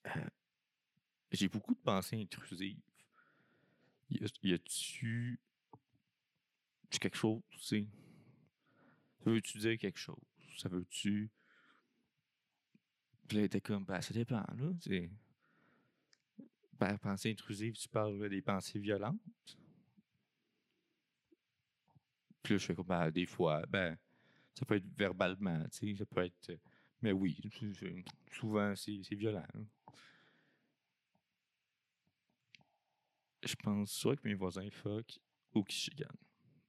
[0.07, 0.29] euh,
[1.31, 2.79] J'ai beaucoup de pensées intrusives.
[4.09, 5.39] Y a-tu.
[6.89, 7.87] tu quelque chose, tu sais?
[9.23, 10.19] Ça veut-tu dire quelque chose?
[10.57, 11.29] Ça veut-tu?
[13.27, 14.71] Puis là, comme, ben, ça dépend, là.
[16.77, 19.19] Par pensée intrusive, tu parles des pensées violentes.
[22.43, 23.97] Puis là, je fais comme, ben, des fois, ben,
[24.53, 26.59] ça peut être verbalement, tu sais, ça peut être.
[27.01, 27.39] Mais oui,
[28.31, 29.45] souvent, c'est violent.
[33.43, 35.19] Je pense soit que mes voisins fuck
[35.53, 36.07] ou qu'ils.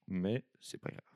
[0.06, 1.12] Mais c'est pas grave.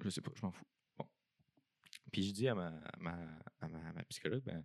[0.00, 0.66] Je sais pas, je m'en fous.
[0.98, 1.08] Bon.
[2.12, 3.16] Puis je dis à ma, ma,
[3.60, 4.64] à ma, psychologue, ben,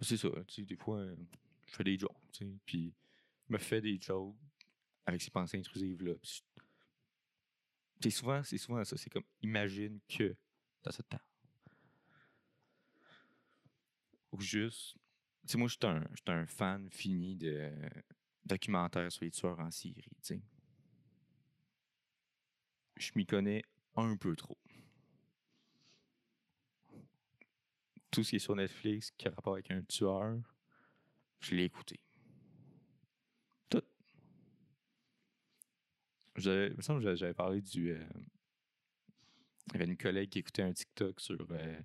[0.00, 1.04] c'est ça, tu sais, des fois,
[1.66, 2.94] je fais des jokes, tu sais, puis
[3.48, 4.36] me fait des jokes
[5.04, 6.14] avec ces pensées intrusives-là.
[8.00, 10.36] C'est souvent, c'est souvent ça, c'est comme, imagine que
[10.82, 11.20] t'as ce temps.
[14.32, 14.96] Ou juste,
[15.46, 17.70] tu moi, je suis un, un fan fini de
[18.44, 20.08] documentaires sur les tueurs en Syrie.
[22.96, 23.62] Je m'y connais
[23.94, 24.58] un peu trop.
[28.10, 30.38] Tout ce qui est sur Netflix qui a rapport avec un tueur,
[31.40, 32.00] je l'ai écouté.
[33.68, 33.82] Tout.
[36.36, 37.90] J'avais- Il me semble j'avais- parlé du.
[37.92, 38.04] euh,
[39.68, 41.80] il y avait une collègue qui écoutait un TikTok sur euh,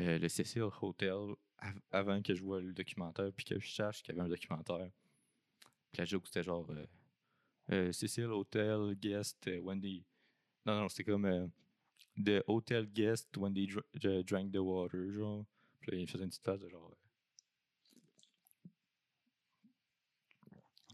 [0.00, 1.12] euh, le Cecil Hotel
[1.58, 4.30] av- avant que je vois le documentaire, puis que je cherche qu'il y avait un
[4.30, 4.90] documentaire.
[5.92, 6.66] Puis la joke, c'était genre
[7.92, 9.60] Cecil Hotel Guest they.
[10.64, 11.50] Non, non, c'était comme
[12.22, 15.44] The Hotel Guest when they dr- dr- drank the water, genre.
[15.80, 16.92] Puis là, il faisait une petite face de genre.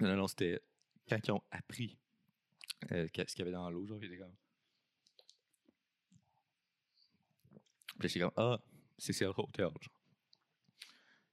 [0.01, 0.61] non, non, c'était
[1.09, 1.97] quand ils ont appris
[2.91, 4.35] euh, ce qu'il y avait dans l'eau, genre, ils étaient comme.
[7.99, 8.59] Puis là, j'étais comme, ah,
[8.99, 10.03] c'est le Hotel, genre.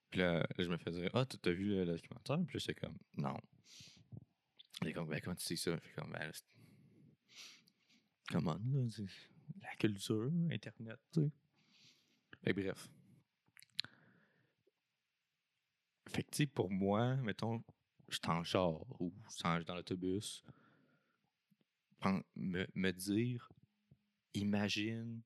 [0.09, 2.37] Puis là, là, je me fais dire, ah, t'as vu le, documentaire?
[2.47, 3.37] Puis là, j'étais comme, non.
[4.81, 5.77] Il est comme, ben, comment tu sais ça?
[5.83, 6.43] Je comme, ben, c'est-
[8.31, 9.05] comment, là?
[9.61, 11.31] La culture, Internet, tu sais.
[12.45, 12.89] Mais bref.
[16.07, 17.63] Fait que, tu sais, pour moi, mettons,
[18.07, 20.43] je suis en char ou je suis dans l'autobus,
[22.35, 23.49] me, me dire,
[24.33, 25.21] imagine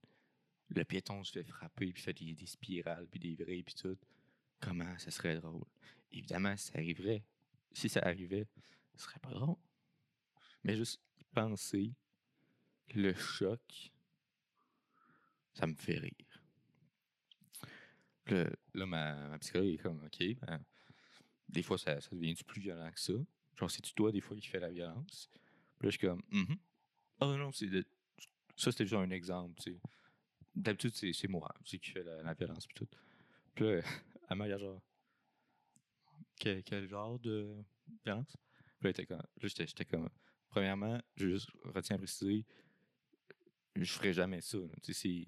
[0.70, 3.98] le piéton se fait frapper, puis fait des, des spirales, puis des vrais, puis tout.
[4.60, 5.66] Comment ça serait drôle?
[6.12, 7.24] Évidemment, ça arriverait,
[7.72, 8.48] si ça arrivait,
[8.96, 9.58] ce serait pas drôle.
[10.64, 11.02] Mais juste
[11.34, 11.94] penser,
[12.94, 13.92] le choc,
[15.54, 16.42] ça me fait rire.
[18.28, 20.64] Là, là, ma, ma psychologue est comme, OK, ben,
[21.50, 23.14] des fois, ça, ça devient plus violent que ça?
[23.56, 25.30] Genre, c'est-tu toi, des fois, qui fais la violence?
[25.84, 26.58] Là, je suis comme, Mhm.
[27.20, 27.86] Ah non, c'est de-
[28.56, 29.80] ça, c'était juste un exemple, tu sais.
[30.56, 32.88] D'habitude, c'est moi, c'est qui fait la, la violence, puis tout.
[33.56, 33.82] Puis là,
[34.30, 34.82] elle m'a genre,
[36.38, 37.56] quel, genre de
[38.06, 38.36] violence?
[38.80, 39.06] Puis là,
[39.42, 40.10] j'étais comme,
[40.50, 42.46] premièrement, je retiens à préciser,
[43.76, 44.58] je ferais jamais ça.
[44.84, 45.26] Tu sais,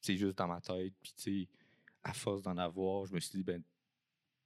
[0.00, 0.94] c'est juste dans ma tête.
[1.02, 1.48] Puis, tu sais,
[2.02, 3.62] à force d'en avoir, je me suis dit, ben,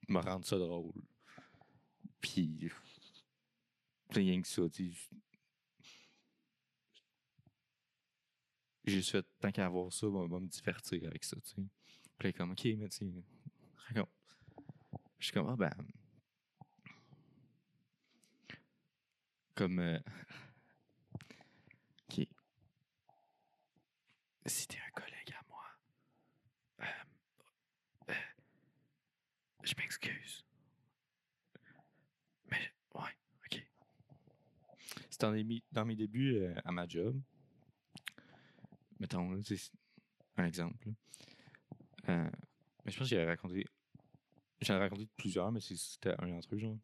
[0.08, 0.92] me rendre ça drôle.
[2.20, 2.70] Puis,
[4.18, 4.62] rien que ça,
[8.84, 11.62] juste fait, tant qu'à avoir ça, on va me divertir avec ça, tu sais.
[12.18, 13.12] Puis là, comme, OK, mais tu.
[15.18, 15.70] Je suis comme, ah ben.
[19.54, 19.78] Comme.
[19.80, 19.98] euh,
[22.10, 22.26] OK.
[24.46, 25.64] Si t'es un collègue à moi,
[26.80, 26.84] euh,
[28.10, 28.14] euh,
[29.62, 30.44] je m'excuse.
[32.50, 33.62] Mais, ouais, OK.
[35.18, 37.20] Dans, mes débuts euh, à ma job.
[39.00, 39.58] Mettons, c'est
[40.36, 40.88] un exemple.
[42.08, 42.30] Euh,
[42.84, 43.66] mais je pense que j'avais raconté.
[44.60, 46.78] J'en ai raconté plusieurs, mais c'était un d'entre eux, genre.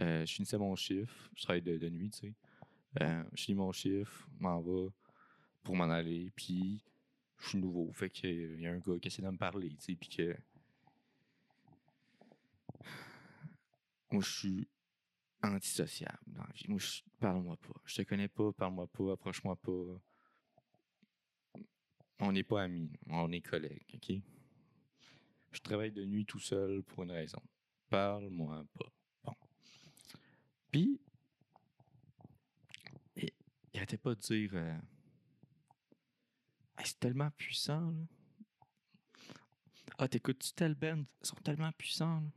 [0.00, 1.30] Euh, je finissais mon chiffre.
[1.36, 2.34] Je travaille de, nuit, tu sais.
[3.34, 4.88] Je finis mon chiffre, m'en va
[5.62, 6.82] pour m'en aller, puis
[7.38, 7.92] je suis nouveau.
[7.92, 10.36] Fait qu'il y a un gars qui essaie de me parler, tu sais, puis que.
[14.10, 14.68] Moi, je suis
[15.42, 16.66] antisociable dans la vie.
[16.68, 16.78] Moi,
[17.18, 17.80] parle-moi pas.
[17.84, 20.00] Je te connais pas, parle-moi pas, approche-moi pas.
[22.20, 24.16] On n'est pas amis, on est collègues, OK?
[25.50, 27.42] Je travaille de nuit tout seul pour une raison.
[27.90, 28.92] Parle-moi pas.
[29.24, 29.34] Bon.
[30.70, 31.00] Puis,
[33.16, 33.30] il
[33.74, 34.78] il arrêtait pas de dire euh,
[36.84, 38.04] c'est tellement puissant, là.
[39.98, 41.04] Ah, t'écoutes-tu tel band?
[41.22, 42.30] Ils sont tellement puissants, là.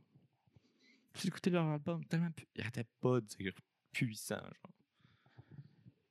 [1.18, 2.04] Tu écouté leur album?
[2.06, 3.52] Tellement pu- Il arrêtait pas de dire
[3.92, 4.72] puissant, genre.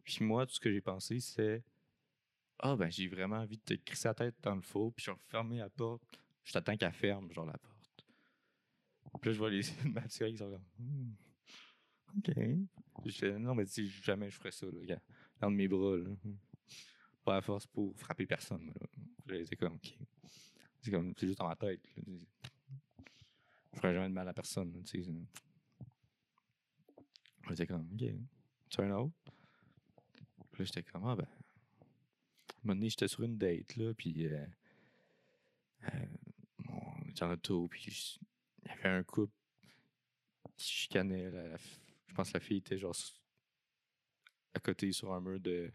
[0.04, 1.64] Puis moi, tout ce que j'ai pensé, c'est
[2.60, 5.18] Ah, ben, j'ai vraiment envie de te crisser la tête dans le four, puis vais
[5.28, 6.20] fermer la porte.
[6.44, 8.06] Je t'attends qu'elle ferme, genre, la porte.
[9.22, 9.62] Puis là, je vois les
[9.94, 11.14] ma psychologue, ils sont comme Hmm,
[12.18, 12.32] OK.
[13.06, 14.80] Je Non, mais sais, jamais je ferais ça, là.
[14.80, 15.02] Regarde,
[15.40, 16.10] dans mes bras, là.
[17.24, 18.88] Pas à force pour frapper personne, là.
[19.26, 19.98] Puis comme OK.
[20.82, 21.82] C'est comme, c'est juste dans ma tête.
[23.86, 25.12] Je ferais jamais de mal à personne, tu sais.
[27.50, 28.04] J'étais comme, OK.
[28.70, 29.14] Tu un autre?
[30.52, 31.28] Puis là, j'étais comme, ah ben.
[31.28, 34.26] Un moment donné, j'étais sur une date, là, puis.
[34.26, 34.44] Euh,
[35.84, 36.06] euh,
[36.68, 38.18] on était en auto, puis
[38.64, 39.32] il y avait un couple
[40.58, 41.30] qui chicanait.
[41.30, 41.58] la- la
[42.08, 42.96] je pense que la fille était genre
[44.56, 45.72] à côté sur un mur de,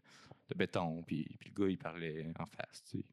[0.49, 3.05] de béton, puis, puis le gars, il parlait en face, tu sais.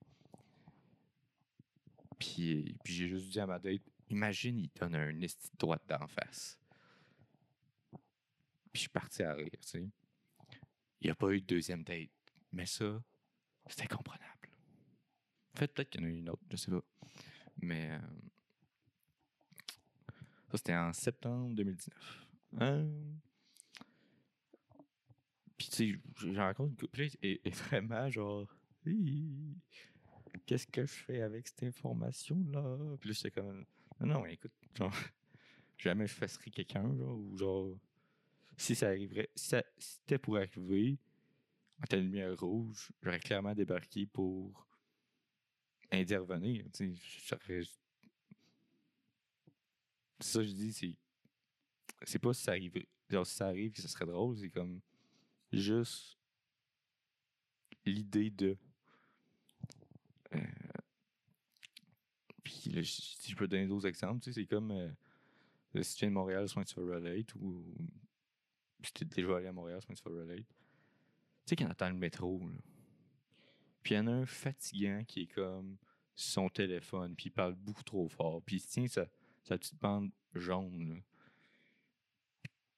[2.18, 6.08] Puis, puis j'ai juste dit à ma date, imagine, il donne un esti droite d'en
[6.08, 6.58] face.
[8.72, 9.89] Puis je suis parti à rire, tu sais.
[11.01, 12.10] Il n'y a pas eu de deuxième date.
[12.51, 13.01] Mais ça,
[13.68, 14.49] c'était comprenable.
[15.53, 16.84] En fait, peut-être qu'il y en a eu une autre, je sais pas.
[17.62, 17.99] Mais euh,
[20.51, 22.28] ça, c'était en septembre 2019.
[22.62, 23.14] Euh,
[25.58, 27.08] Puis, tu sais, j'en raconte une couple.
[27.22, 28.47] Et, vraiment, genre,
[30.45, 32.97] qu'est-ce que je fais avec cette information-là?
[32.99, 33.66] Puis là, j'étais comme,
[34.00, 34.93] non, non, écoute, genre,
[35.78, 37.70] jamais je fasserais quelqu'un, genre, ou genre,
[38.58, 40.98] si ça arriverait, si, c'était pour arriver,
[41.82, 44.68] en telle lumière rouge, j'aurais clairement débarqué pour
[45.91, 46.66] intervenir.
[46.74, 47.64] Tu sais,
[50.20, 50.98] ça je dis, c'est.
[52.04, 52.74] C'est pas si ça arrive.
[53.10, 54.80] Genre, si ça arrive, ce serait drôle, c'est comme.
[55.52, 56.18] Juste.
[57.86, 58.58] L'idée de.
[60.36, 60.39] Euh,
[62.70, 64.72] là, si je peux donner d'autres exemples, tu sais, c'est comme.
[64.72, 64.91] euh,
[65.84, 67.63] si tu viens de Montréal, soit tu vas relate, ou.
[68.84, 70.45] Si tu es déjà allé à Montréal, soit tu vas relate.
[70.45, 70.45] Tu
[71.45, 72.55] sais, quand attend le métro, là.
[73.84, 75.78] Puis il y en a un fatigant qui est comme
[76.15, 79.07] son téléphone, puis il parle beaucoup trop fort, puis il se tient sa,
[79.43, 80.89] sa petite bande jaune.
[80.89, 80.95] Là.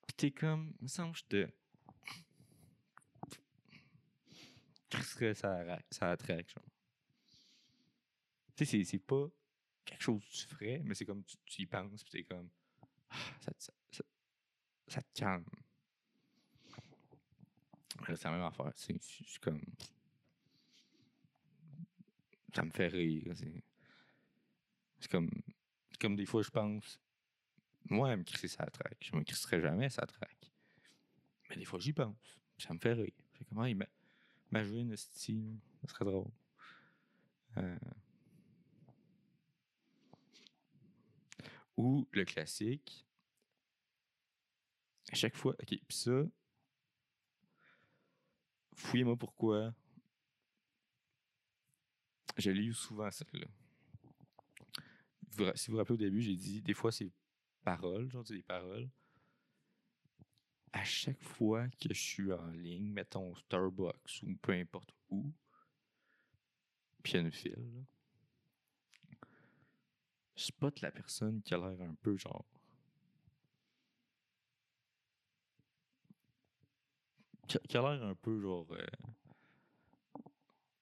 [0.06, 1.52] Puis t'es comme, il me semble que je te.
[4.90, 6.66] crisserais ça, ra- ça attraque, genre.
[8.56, 9.28] Tu sais, c'est pas
[9.90, 12.50] quelque chose que tu ferais, mais c'est comme tu, y penses, puis t'es comme.
[13.10, 14.04] ah, ça, ça,
[14.88, 15.46] ça, te calme.
[18.08, 18.72] C'est la même affaire.
[18.76, 19.62] Je je suis comme.
[22.56, 23.34] Ça me fait rire.
[25.00, 25.30] C'est comme.
[26.00, 27.00] comme des fois, je pense.
[27.90, 29.10] Moi, me crisser ça traque.
[29.12, 30.52] Je me crisserais jamais ça traque.
[31.50, 32.40] Mais des fois, j'y pense.
[32.58, 33.14] Ça me fait rire.
[33.34, 33.90] Fait comme, ah, ima-
[34.52, 36.32] imagine, esti, ça serait drôle.
[37.58, 37.78] Euh,
[41.80, 43.06] Ou le classique.
[45.14, 45.54] À chaque fois.
[45.54, 46.26] Ok, puis ça.
[48.76, 49.74] Fouillez-moi pourquoi.
[52.36, 53.48] Je lis souvent celle-là.
[55.56, 57.10] Si vous vous rappelez au début, j'ai dit des fois c'est
[57.64, 58.90] paroles, genre des paroles.
[60.74, 65.32] À chaque fois que je suis en ligne, mettons Starbucks ou peu importe où,
[67.04, 67.82] puis il y a une file, là,
[70.40, 72.46] spot la personne qui a l'air un peu genre.
[77.48, 78.68] qui a- l'air un peu genre.
[78.72, 78.86] euh,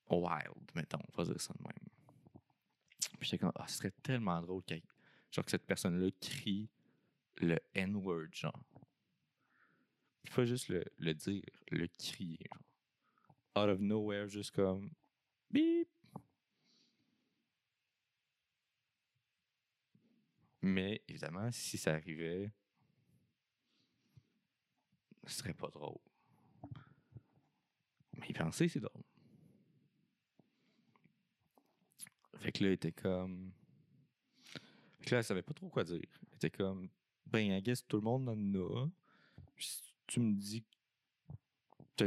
[0.10, 1.88] wild, mettons, on va dire ça de même.
[3.20, 4.64] Puis j'étais comme, ah, ce serait tellement drôle
[5.32, 6.70] genre que cette personne-là crie
[7.38, 8.64] le N-word, genre.
[10.36, 13.64] Pas juste le, le dire, le crier, genre.
[13.64, 14.92] Out of nowhere, juste comme
[15.50, 15.90] bip.
[20.68, 22.52] Mais évidemment, si ça arrivait,
[25.26, 25.98] ce serait pas drôle.
[28.14, 29.04] Mais y penser, c'est drôle.
[32.40, 33.54] Fait que là, il était comme.
[35.00, 36.02] Fait que là, elle savait pas trop quoi dire.
[36.32, 36.90] Elle était comme.
[37.26, 38.90] Ben, I guess tout le monde en a.
[39.58, 40.66] Si tu me dis
[41.96, 42.06] que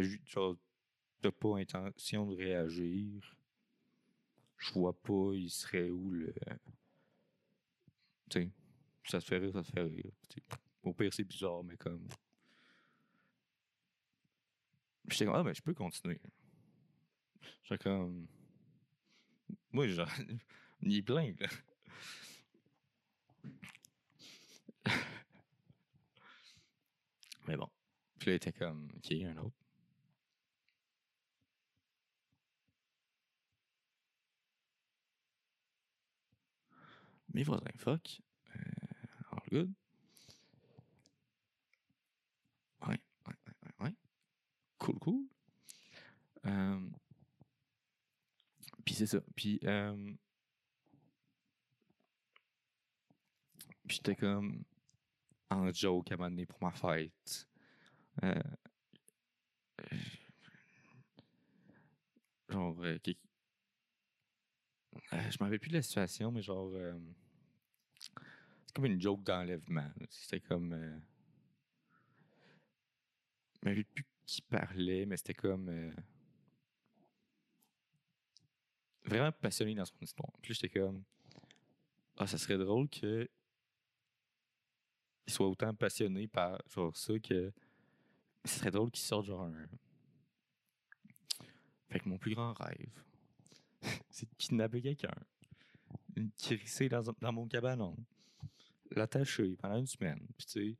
[1.23, 3.37] t'as pas intention de réagir,
[4.59, 6.35] je vois pas, il serait où le.
[8.33, 8.51] Sais,
[9.05, 10.13] ça te fait rire, ça te fait rire.
[10.29, 10.43] Tu sais,
[10.83, 12.07] Au pire, c'est bizarre, mais comme.
[15.09, 16.21] J'étais comme, ah, ben, je peux continuer.
[17.65, 18.27] J'étais comme.
[19.73, 20.09] Moi, genre,
[20.83, 21.49] il est plein, là.
[27.47, 27.69] Mais bon.
[28.19, 29.57] Puis là, il était comme, OK, un autre.
[37.41, 38.21] Mes voisins, fuck.
[39.33, 39.73] All good.
[42.87, 43.95] Ouais, ouais, ouais, ouais.
[44.79, 45.25] Cool, cool.
[46.45, 46.81] Euh,
[48.85, 49.21] puis c'est ça.
[49.35, 50.13] Puis, euh,
[53.89, 54.63] j'étais comme
[55.49, 57.49] en joke à un pour ma fête.
[58.23, 58.35] Euh,
[62.51, 62.99] genre, euh,
[65.13, 66.93] euh, je m'en rappelle plus de la situation, mais genre, euh,
[68.71, 69.91] c'est comme une joke d'enlèvement.
[70.11, 70.73] C'était comme.
[70.73, 70.97] Euh,
[73.55, 75.69] je me rappelle plus qui parlait, mais c'était comme.
[75.69, 75.91] euh,
[79.07, 80.31] vraiment passionné dans son histoire.
[80.41, 81.03] Puis j'étais comme,
[82.17, 83.29] ah, ça serait drôle que
[85.27, 87.53] il soit autant passionné par genre ça que
[88.45, 89.69] ce serait drôle qu'il sorte genre un.
[91.89, 93.03] Fait que mon plus grand rêve,
[94.11, 95.11] c'est de kidnapper quelqu'un,
[96.15, 97.97] le crisser dans, dans mon cabanon,
[98.97, 100.77] l'attacher pendant une semaine, puis tu sais,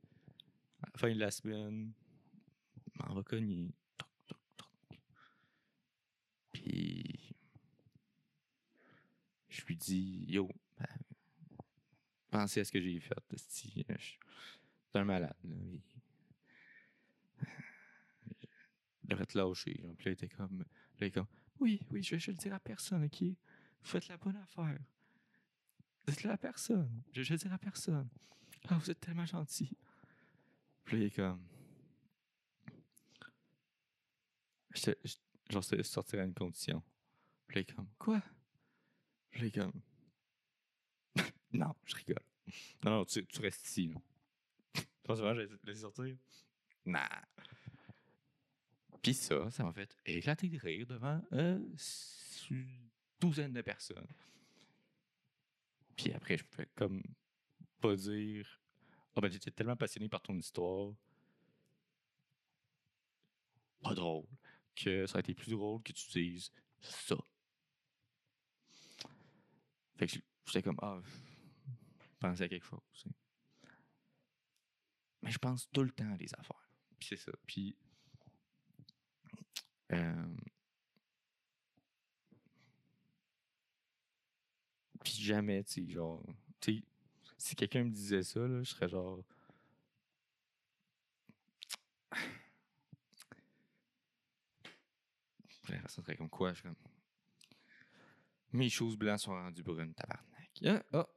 [0.83, 1.91] à la fin de la semaine,
[2.95, 3.73] m'en va cogner.
[6.51, 7.35] Puis
[9.49, 10.87] je lui dis Yo, ben,
[12.29, 13.15] pensez à ce que j'ai fait.
[13.37, 13.85] suis
[14.93, 15.35] un malade.
[15.43, 15.81] Là, et-
[19.03, 19.73] Je devrais te lâcher.
[19.97, 20.65] Puis là, il était comme, là,
[21.01, 21.27] il est comme
[21.59, 23.23] Oui, oui, je vais, le dire à personne, ok?
[23.81, 24.79] Faites la bonne affaire.
[26.11, 27.03] Dites-le à personne.
[27.13, 28.09] Je, le dire à personne.
[28.67, 29.77] Ah, vous êtes tellement gentil.
[30.83, 31.41] Puis là, il est comme.
[34.73, 34.97] J'étais-
[35.49, 36.83] Genre, c'est sortir à une condition.
[37.47, 38.21] Puis là, il est comme Quoi?
[39.29, 39.81] Puis là, il est comme
[41.53, 42.23] Non, je rigole.
[42.83, 43.93] Non, non, tu, tu restes ici.
[44.73, 46.17] Tu penses vraiment que je vais laisser sortir?
[46.85, 47.07] Nah.
[49.01, 51.59] Puis ça, ça m'a fait éclater de rire devant euh,
[52.49, 52.89] une
[53.19, 54.07] douzaine de personnes.
[55.95, 57.01] Puis après, je pouvais comme
[57.79, 58.61] pas dire
[59.15, 60.93] Ah ben, j'étais tellement passionné par ton histoire.
[63.81, 64.25] Pas drôle.
[64.75, 67.15] Que ça aurait été plus drôle que tu dises ça.
[69.97, 70.13] Fait que
[70.45, 73.05] j'étais comme, ah, je pensais à quelque chose.
[75.21, 76.69] Mais je pense tout le temps à des affaires.
[76.99, 77.31] Puis c'est ça.
[77.45, 77.75] Puis.
[79.91, 80.35] euh,
[85.03, 86.23] Puis jamais, tu sais, genre.
[86.59, 86.83] Tu sais,
[87.37, 89.23] si quelqu'un me disait ça, là, je serais genre.
[95.87, 96.53] Ça serait comme quoi?
[96.53, 96.75] Je suis comme.
[98.53, 100.51] Mes choses blanches sont rendues brunes, tabarnak.
[100.65, 101.07] Ah, ah,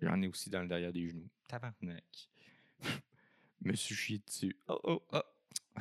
[0.00, 1.28] J'en ai aussi dans le derrière des genoux.
[1.48, 2.30] Tabarnak.
[3.60, 4.56] me suis chié dessus.
[4.68, 5.80] Oh, oh, oh.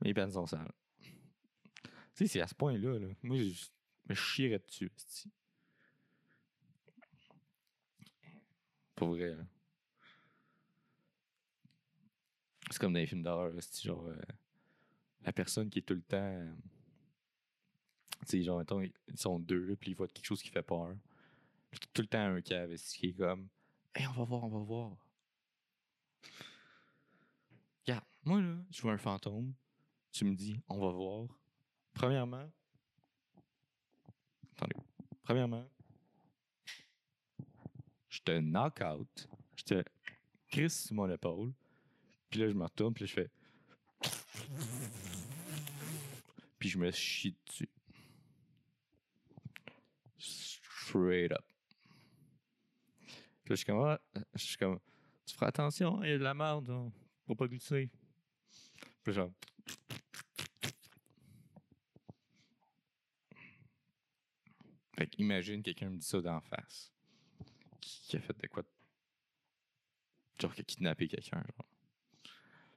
[0.00, 0.72] Mes peines sont sales.
[1.02, 2.98] Tu sais, c'est à ce point-là.
[2.98, 3.08] Là.
[3.22, 3.66] Moi, je
[4.08, 4.90] me chierais dessus.
[8.96, 9.34] Pour vrai.
[9.36, 9.44] là.
[12.70, 13.52] C'est comme dans les films d'horreur.
[13.60, 14.06] c'est genre.
[14.06, 14.16] euh,
[15.24, 16.16] la personne qui est tout le temps.
[16.16, 16.52] euh,
[18.20, 20.96] tu sais, genre, mettons, ils sont deux, puis ils voient quelque chose qui fait peur.
[21.70, 23.48] Puis tout le temps un cave esti, qui est comme.
[23.94, 24.96] Hey, on va voir, on va voir.
[27.86, 29.54] Regarde, moi là, je vois un fantôme.
[30.12, 31.28] Tu me dis, on va voir.
[31.92, 32.50] Premièrement.
[34.56, 34.76] Attendez.
[35.22, 35.68] Premièrement.
[38.16, 39.28] Je te knock out.
[39.56, 39.84] Je te
[40.48, 41.52] crisse sur mon épaule.
[42.30, 43.30] Puis là, je me retourne, puis je fais.
[46.58, 47.68] Puis je me chie dessus.
[50.18, 51.44] Straight up.
[53.06, 54.00] Puis là, je suis comme, ah,
[54.34, 54.80] je suis comme,
[55.26, 56.90] tu feras attention, il y a de la merde, hein,
[57.26, 57.90] pour pas glisser.
[59.02, 59.30] Puis genre.
[64.96, 66.95] Fait imagine quelqu'un me dit ça d'en face.
[68.06, 68.68] Qui, a fait de quoi de-
[70.40, 71.66] Genre qui a kidnappé quelqu'un, genre.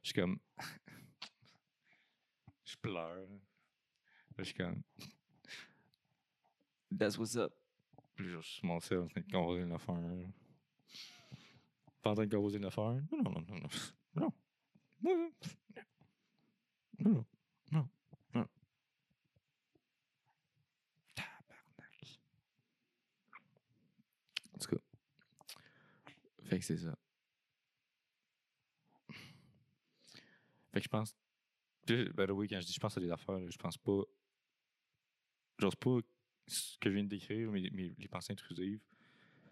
[0.01, 0.39] Je suis comme.
[2.65, 3.27] je pleure.
[4.39, 4.81] Je suis comme.
[6.97, 7.53] That's what's up.
[8.15, 9.95] Puis je suis mon sel en train de composer une affaire.
[12.01, 12.99] Pas en train de composer une affaire.
[13.11, 13.45] Non, non.
[13.47, 13.59] Non.
[14.15, 14.33] Non.
[15.03, 15.31] Non.
[16.99, 17.01] Non.
[17.05, 17.25] Non.
[17.71, 17.89] Non.
[18.33, 18.47] Non.
[21.15, 22.19] Tabarnak.
[24.53, 24.81] En tout cas.
[26.49, 26.97] Fait que c'est ça.
[30.73, 31.15] Fait que je pense.
[31.85, 34.01] The way, quand je dis je pense à des affaires, je pense pas.
[35.59, 35.99] J'ose pas
[36.47, 38.81] ce que je viens de décrire, mes, mes- les pensées intrusives.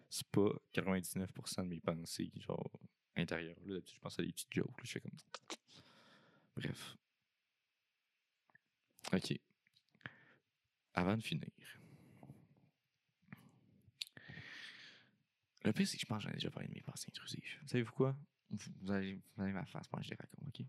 [0.10, 2.72] C'est pas 99% de mes pensées, genre,
[3.16, 3.58] intérieures.
[3.66, 4.68] Là, d'habitude, je pense à des petites jokes.
[4.78, 5.12] là, je fais comme.
[6.56, 6.98] Bref.
[9.14, 9.40] Ok.
[10.94, 11.48] Avant de finir.
[15.68, 17.60] Le pire, c'est que je pense que j'en ai déjà parlé de mes pensées intrusives.
[17.66, 18.16] Savez-vous quoi?
[18.52, 20.66] Vous vous allez, vous ma face pendant que je les raconte, ok?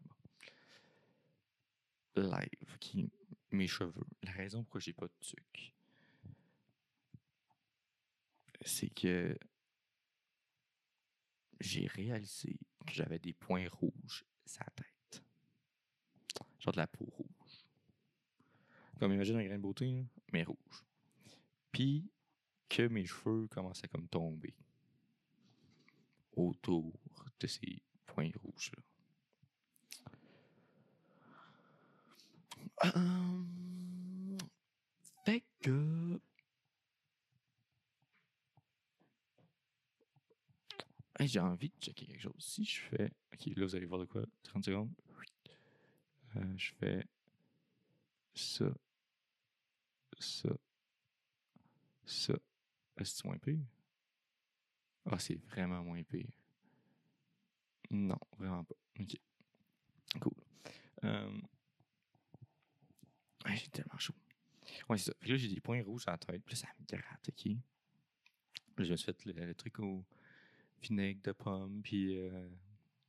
[2.16, 2.22] Bon.
[2.22, 3.04] Live, ok?
[3.52, 4.06] Mes cheveux.
[4.24, 5.72] La raison pourquoi j'ai pas de tuque,
[8.62, 9.38] c'est que
[11.60, 15.22] j'ai réalisé que j'avais des points rouges sur la tête.
[16.58, 17.64] Genre de la peau rouge.
[18.98, 20.84] Comme imagine un grain de beauté, là, mais rouge.
[21.70, 22.10] Puis
[22.68, 24.56] que mes cheveux commençaient à comme tomber
[26.38, 26.92] autour
[27.40, 28.82] de ces points rouges-là.
[32.94, 34.38] Hum,
[35.24, 36.20] fait que.
[41.20, 42.34] J'ai envie de checker quelque chose.
[42.38, 43.10] Si je fais.
[43.32, 44.22] Ok, là, vous allez voir de quoi?
[44.44, 44.92] 30 secondes.
[46.36, 47.04] Euh, je fais
[48.34, 48.66] ça,
[50.20, 50.50] ça,
[52.06, 52.34] ça.
[52.96, 53.58] Est-ce que c'est moins pire?
[55.10, 56.30] Ah, c'est vraiment moins pire.
[57.90, 58.74] Non, vraiment pas.
[59.00, 59.16] Ok.
[60.20, 60.32] Cool.
[61.04, 61.40] Euh...
[63.46, 64.14] ouais, j'ai tellement chaud.
[64.88, 65.14] Ouais, c'est ça.
[65.18, 66.42] Puis là, j'ai des points rouges à la tête.
[66.44, 67.52] Puis là, ça me gratte, ok?
[68.76, 70.04] Là, je me suis fait le, truc au
[70.82, 72.48] vinaigre de pomme, puis euh,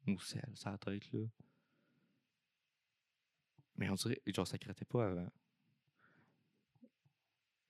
[0.07, 1.25] au sel, sur la tête, là.
[3.75, 5.31] Mais on dirait, genre, ça grattait pas avant.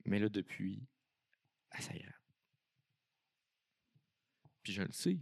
[0.06, 0.88] Mais là, depuis,
[1.72, 2.19] ah, ça gratte.
[4.70, 5.18] Je le sais.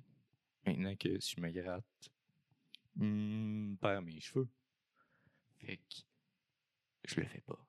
[0.65, 2.11] Maintenant que si je me gratte,
[2.95, 4.49] hmm, perds mes cheveux.
[5.59, 5.95] Fait que
[7.05, 7.65] je le fais pas.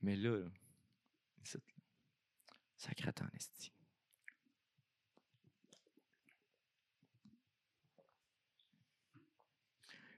[0.00, 0.42] Mais là,
[2.76, 3.72] ça gratte en esti.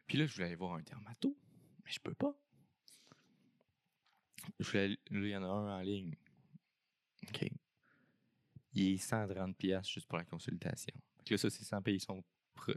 [0.06, 1.36] Puis là, je voulais aller voir un dermato,
[1.84, 2.38] mais je peux pas.
[4.60, 6.14] Je voulais, là, il y en a un en ligne.
[7.28, 7.55] OK.
[8.76, 10.94] Il est 130$ piastres juste pour la consultation.
[11.24, 12.22] Ça, c'est sans payer son,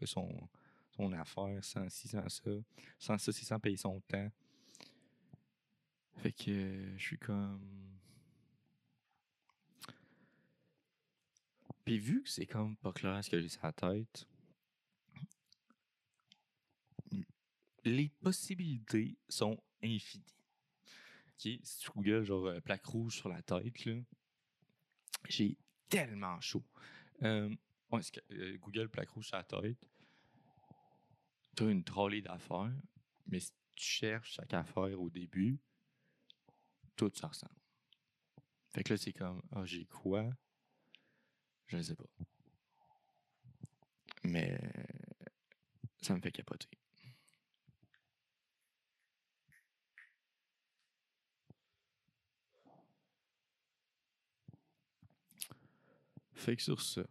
[0.03, 0.49] son,
[0.91, 2.51] son affaire, sans ci, sans ça.
[2.97, 4.31] Sans ça, c'est sans payer son temps.
[6.19, 7.99] Fait que euh, je suis comme.
[11.83, 14.25] Puis vu que c'est comme pas clair ce que j'ai sur la tête,
[17.83, 20.23] les possibilités sont infinies.
[21.37, 23.65] Si tu googles genre euh, plaque rouge sur la tête,
[25.27, 25.57] j'ai
[25.89, 26.63] tellement chaud.
[27.23, 27.53] Euh,
[27.93, 29.77] euh, Google plaque rouge la tête,
[31.55, 32.71] t'as une trolley d'affaires,
[33.27, 35.59] mais si tu cherches chaque affaire au début,
[36.95, 37.53] tout ça ressemble.
[38.73, 40.29] Fait que là, c'est comme, ah, j'ai quoi?
[41.67, 42.05] Je ne sais pas.
[44.23, 44.59] Mais
[46.01, 46.69] ça me fait capoter.
[56.39, 57.03] Fait que sur ça,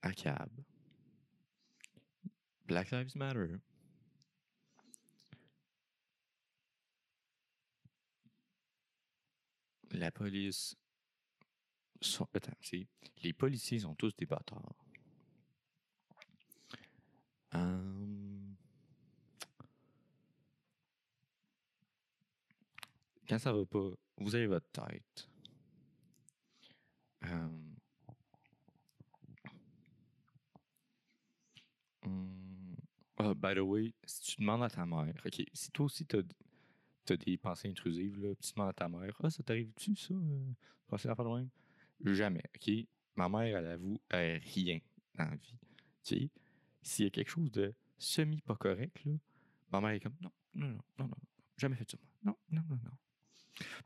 [0.00, 0.50] ACAB,
[2.64, 3.56] Black Lives Matter,
[9.90, 10.74] la police
[12.00, 12.52] sont, attends,
[13.22, 14.74] les policiers sont tous des bâtards.
[17.52, 18.56] Hum,
[23.28, 25.28] quand ça va pas, vous avez votre tête.
[33.22, 36.22] Ah, by the way, si tu demandes à ta mère, ok, si toi aussi t'as
[37.10, 40.14] as des pensées intrusives, là, tu demandes à ta mère, ah, ça t'arrive-tu, ça?
[40.14, 40.52] Euh,
[40.88, 41.48] penser à faire de même?
[42.04, 42.86] Jamais, ok?
[43.16, 44.78] Ma mère, elle avoue elle, rien
[45.14, 45.56] dans la vie.
[46.02, 46.30] Sais,
[46.82, 49.12] s'il y a quelque chose de semi pas correct, là,
[49.72, 51.16] ma mère est comme, non, non, non, non, non,
[51.56, 51.98] jamais fait ça.
[52.24, 52.90] Non, non, non, non.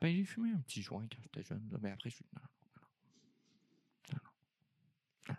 [0.01, 2.43] Ben, j'ai fumé un petit joint quand j'étais jeune, là, mais après, je suis, non,
[4.12, 4.20] non,
[5.28, 5.34] non.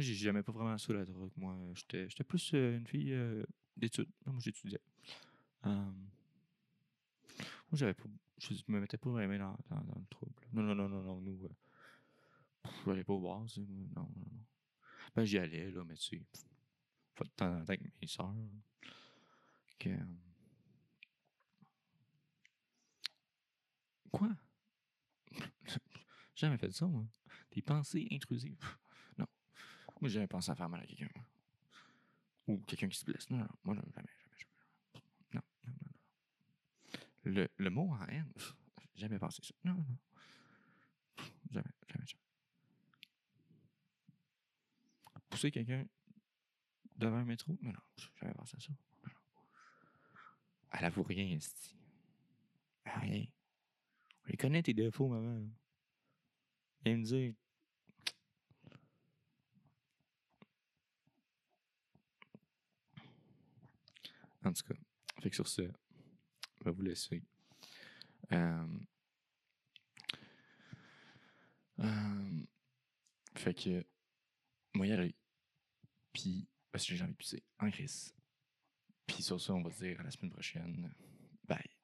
[0.00, 1.30] Moi, j'ai jamais pas vraiment ça, la drogue.
[1.36, 3.44] Moi, j'étais j'étais plus euh, une fille euh,
[3.76, 4.08] d'études.
[4.24, 4.80] Moi, j'étudiais.
[5.62, 5.92] Moi,
[7.74, 8.08] j'avais pas.
[8.38, 10.32] Je me mettais pas vraiment dans, dans, dans le trouble.
[10.54, 11.20] Non, non, non, non, non.
[11.20, 11.50] Nous, euh,
[12.62, 14.46] pff, j'allais pas au bar, Non, non, non.
[15.14, 16.22] Ben, j'y allais, là, mais tu sais,
[17.14, 18.34] pas de en temps avec mes soeurs.
[19.78, 19.90] Que.
[24.10, 24.30] Quoi?
[26.34, 27.04] Jamais fait ça, moi.
[27.52, 28.79] Des pensées intrusives.
[30.00, 31.08] Moi, j'ai jamais pensé à faire mal à quelqu'un.
[32.46, 33.28] Ou quelqu'un qui se blesse.
[33.30, 35.04] Non, non, moi, jamais, jamais, jamais.
[35.34, 37.32] Non, non, non, non.
[37.32, 38.32] Le, le mot en haine,
[38.94, 39.54] jamais pensé ça.
[39.64, 39.98] Non, non.
[41.50, 42.24] Jamais, jamais, jamais.
[45.28, 45.86] Pousser quelqu'un
[46.96, 47.56] devant un métro?
[47.62, 48.72] Non, non, j'ai jamais pensé à ça.
[50.72, 51.76] Elle avoue rien, esti.
[52.84, 53.26] Rien.
[54.28, 55.46] On connaît tes défauts, maman.
[56.84, 57.34] Viens me dire.
[64.44, 64.74] En tout cas,
[65.20, 67.22] fait que sur ce, on va vous laisser.
[68.32, 68.78] Euh,
[71.80, 72.42] euh,
[73.36, 73.84] fait que,
[74.74, 75.14] moi y aller.
[76.12, 78.14] Puis, parce que j'ai envie de pisser en crise.
[79.06, 80.94] Puis sur ça, on va se dire à la semaine prochaine.
[81.44, 81.79] Bye.